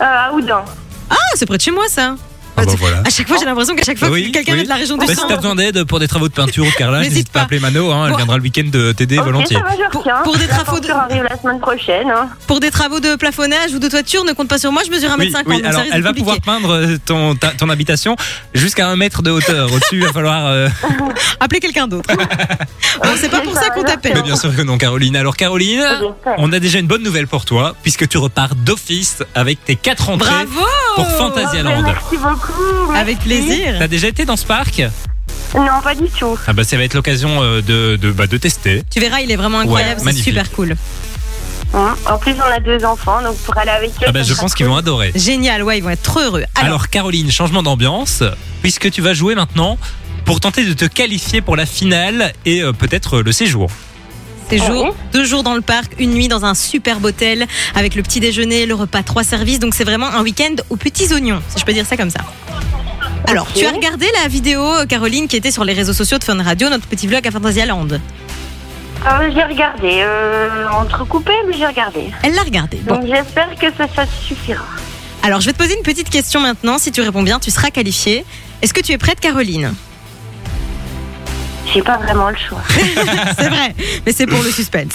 [0.00, 0.64] Euh, à Oudin.
[1.10, 2.16] Ah, c'est près de chez moi ça.
[2.60, 3.02] Ah bah voilà.
[3.04, 4.64] À chaque fois, j'ai l'impression qu'à chaque fois Oui, que quelqu'un oui.
[4.64, 6.70] de la région du Bah, si t'as besoin d'aide pour des travaux de peinture ou
[6.70, 9.24] de carrelage, N'hésite pas à appeler Mano, hein, elle viendra le week-end de t'aider Ok,
[9.24, 9.56] volontiers.
[9.56, 12.10] ça va, je Pour- pour des La travaux de- la semaine prochaine.
[12.10, 12.28] hein.
[12.46, 15.10] Pour des travaux de plafonnage ou de toiture, ne compte pas sur moi, je mesure
[15.10, 15.42] 1m50.
[15.46, 18.16] Oui, oui, alors elle va pouvoir peindre euh, ton, ta- ton habitation
[18.54, 19.72] jusqu'à un mètre de hauteur.
[19.72, 20.46] Au-dessus, il va falloir.
[20.46, 20.68] euh,
[21.40, 22.08] Appeler quelqu'un d'autre.
[23.02, 24.20] bon, c'est pas pour ça qu'on t'appelle.
[24.22, 25.16] Bien sûr que non, Caroline.
[25.16, 25.82] Alors, Caroline,
[26.38, 30.10] on a déjà une bonne nouvelle pour toi, puisque tu repars d'office avec tes quatre
[30.10, 31.82] entrées Bravo pour Ah, Fantasyland.
[31.82, 32.49] ben, Merci beaucoup.
[32.94, 33.46] Avec merci.
[33.46, 33.76] plaisir.
[33.78, 34.82] T'as déjà été dans ce parc
[35.54, 36.38] Non, pas du tout.
[36.46, 38.82] Ah bah ça va être l'occasion euh, de, de, bah, de tester.
[38.90, 40.28] Tu verras, il est vraiment incroyable, c'est magnifique.
[40.34, 40.76] super cool.
[41.72, 41.94] Hein.
[42.10, 44.06] En plus, on a deux enfants, donc pour aller avec eux.
[44.06, 44.72] Ah bah ça je sera pense qu'ils cool.
[44.72, 45.12] vont adorer.
[45.14, 46.44] Génial, ouais, ils vont être trop heureux.
[46.56, 48.24] Alors, Alors Caroline, changement d'ambiance,
[48.62, 49.78] puisque tu vas jouer maintenant
[50.24, 53.70] pour tenter de te qualifier pour la finale et euh, peut-être euh, le séjour.
[54.52, 54.90] Oui.
[55.12, 58.66] deux jours dans le parc, une nuit dans un superbe hôtel avec le petit déjeuner,
[58.66, 59.58] le repas, trois services.
[59.58, 62.20] Donc c'est vraiment un week-end aux petits oignons, si je peux dire ça comme ça.
[63.26, 66.42] Alors, tu as regardé la vidéo, Caroline, qui était sur les réseaux sociaux de Fun
[66.42, 67.86] Radio, notre petit vlog à Fantasyland?
[67.92, 72.10] Euh, j'ai regardé, euh, entrecoupé, mais j'ai regardé.
[72.22, 72.78] Elle l'a regardé.
[72.78, 72.96] Bon.
[72.96, 74.64] Donc j'espère que ça, ça suffira.
[75.22, 76.78] Alors, je vais te poser une petite question maintenant.
[76.78, 78.24] Si tu réponds bien, tu seras qualifiée.
[78.62, 79.74] Est-ce que tu es prête, Caroline?
[81.72, 82.60] J'ai pas vraiment le choix.
[83.38, 84.92] C'est vrai, mais c'est pour le suspense.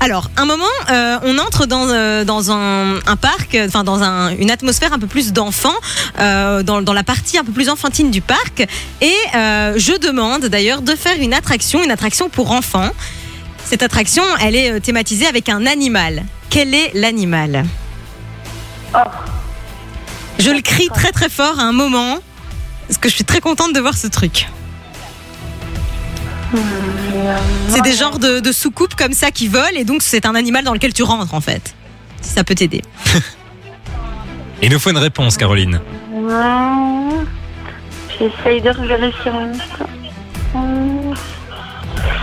[0.00, 4.30] Alors, un moment, euh, on entre dans, euh, dans un, un parc, enfin dans un-
[4.36, 5.76] une atmosphère un peu plus d'enfants,
[6.18, 8.66] euh, dans, dans la partie un peu plus enfantine du parc.
[9.00, 12.90] Et je demande d'ailleurs de faire une attraction, une attraction pour enfants.
[13.64, 16.24] Cette attraction, elle est thématisée avec un animal.
[16.50, 17.64] Quel est l'animal?
[18.94, 18.98] Oh.
[20.38, 22.18] Je le crie très très fort à un moment,
[22.88, 24.48] parce que je suis très contente de voir ce truc.
[27.68, 30.64] C'est des genres de, de soucoupes comme ça qui volent et donc c'est un animal
[30.64, 31.74] dans lequel tu rentres en fait.
[32.20, 32.82] Si ça peut t'aider.
[34.62, 35.80] Il nous faut une réponse Caroline.
[38.18, 39.86] J'essaye de temps.
[40.54, 41.14] Hum,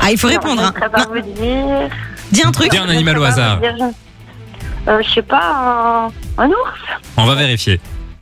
[0.02, 0.62] Ah, il faut répondre.
[0.62, 0.74] Hein.
[0.76, 1.90] ne saurais pas vous dire.
[2.32, 2.72] Dis un truc.
[2.72, 3.60] Dis un animal au hasard.
[4.88, 6.80] Euh, je sais pas, un, un ours
[7.18, 7.80] On va vérifier.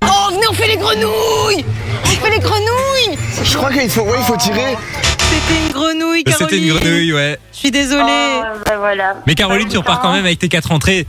[0.08, 1.66] Oh, venez, on fait les grenouilles
[2.04, 4.78] On fait les grenouilles Je crois qu'il faut, ouais, il faut tirer.
[5.18, 6.48] C'était une grenouille, Caroline.
[6.50, 7.40] C'était une grenouille, ouais.
[7.52, 8.04] Je suis désolée.
[8.42, 9.16] Oh, bah voilà.
[9.26, 11.08] Mais Caroline, tu repars quand même avec tes quatre entrées.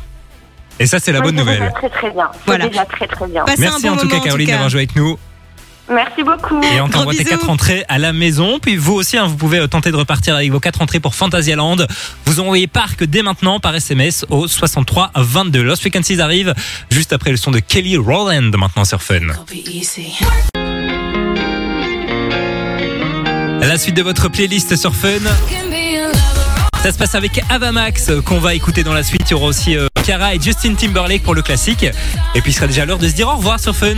[0.81, 1.71] Et ça, c'est la bonne nouvelle.
[1.75, 2.29] Très très bien.
[2.33, 2.69] C'est Voilà.
[2.69, 3.45] déjà très très bien.
[3.45, 5.17] Passez Merci un bon en tout moment, cas Caroline d'avoir joué avec nous.
[5.91, 6.63] Merci beaucoup.
[6.63, 8.59] Et on t'envoie tes quatre entrées à la maison.
[8.61, 11.15] Puis vous aussi, hein, vous pouvez euh, tenter de repartir avec vos quatre entrées pour
[11.15, 11.77] Fantasyland.
[12.25, 15.63] Vous envoyez parc dès maintenant par SMS au 63 22.
[15.63, 16.55] Lost Frequencies arrive
[16.91, 19.21] juste après le son de Kelly Rowland maintenant sur Fun.
[23.61, 25.09] La suite de votre playlist sur Fun.
[26.83, 29.23] Ça se passe avec Avamax euh, qu'on va écouter dans la suite.
[29.27, 31.85] Il y aura aussi euh, Cara et Justin Timberlake pour le classique.
[32.35, 33.97] Et puis il sera déjà l'heure de se dire au revoir sur Fun.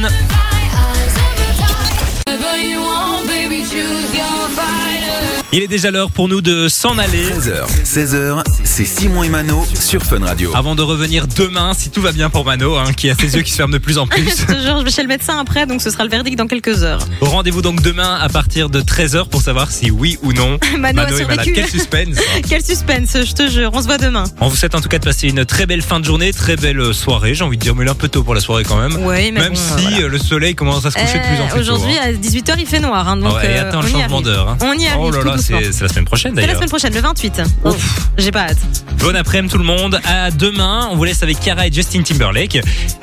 [2.63, 5.36] you want, baby, choose your fighter.
[5.53, 7.25] Il est déjà l'heure pour nous de s'en aller.
[7.31, 10.51] 13h, 16h, c'est Simon et Mano sur Fun Radio.
[10.55, 13.43] Avant de revenir demain, si tout va bien pour Mano, hein, qui a ses yeux
[13.43, 14.23] qui se ferment de plus en plus.
[14.25, 16.47] Je te jure, je vais chez le médecin après, donc ce sera le verdict dans
[16.49, 16.99] quelques heures.
[17.21, 21.21] Rendez-vous donc demain à partir de 13h pour savoir si oui ou non Mano a
[21.21, 21.47] est malade.
[21.55, 22.17] Quel suspense
[22.49, 23.71] Quel suspense, je te jure.
[23.73, 24.25] On se voit demain.
[24.41, 26.57] On vous souhaite en tout cas de passer une très belle fin de journée, très
[26.57, 28.65] belle soirée, j'ai envie de dire, mais il est un peu tôt pour la soirée
[28.65, 28.97] quand même.
[29.07, 30.01] Oui, mais Même bon, si voilà.
[30.03, 31.61] euh, le soleil commence à se coucher de plus en Euh, plus tôt.
[31.61, 32.03] Aujourd'hui, hein.
[32.09, 33.09] à 18h, il fait noir.
[33.09, 34.49] hein, donc, Ouais, et euh, attends on le y changement d'heure.
[34.51, 34.59] hein.
[34.61, 35.01] On y arrive.
[35.01, 36.57] Oh là là, c'est c'est la semaine prochaine C'est la d'ailleurs.
[36.57, 37.43] semaine prochaine, le 28.
[37.65, 38.59] Ouf, J'ai pas hâte.
[38.99, 40.01] Bon après-midi tout le monde.
[40.05, 40.89] À demain.
[40.91, 42.61] On vous laisse avec Cara et Justin Timberlake.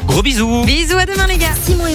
[0.07, 0.63] Gros bisous.
[0.65, 1.53] Bisous, à demain les gars.
[1.65, 1.91] Simon et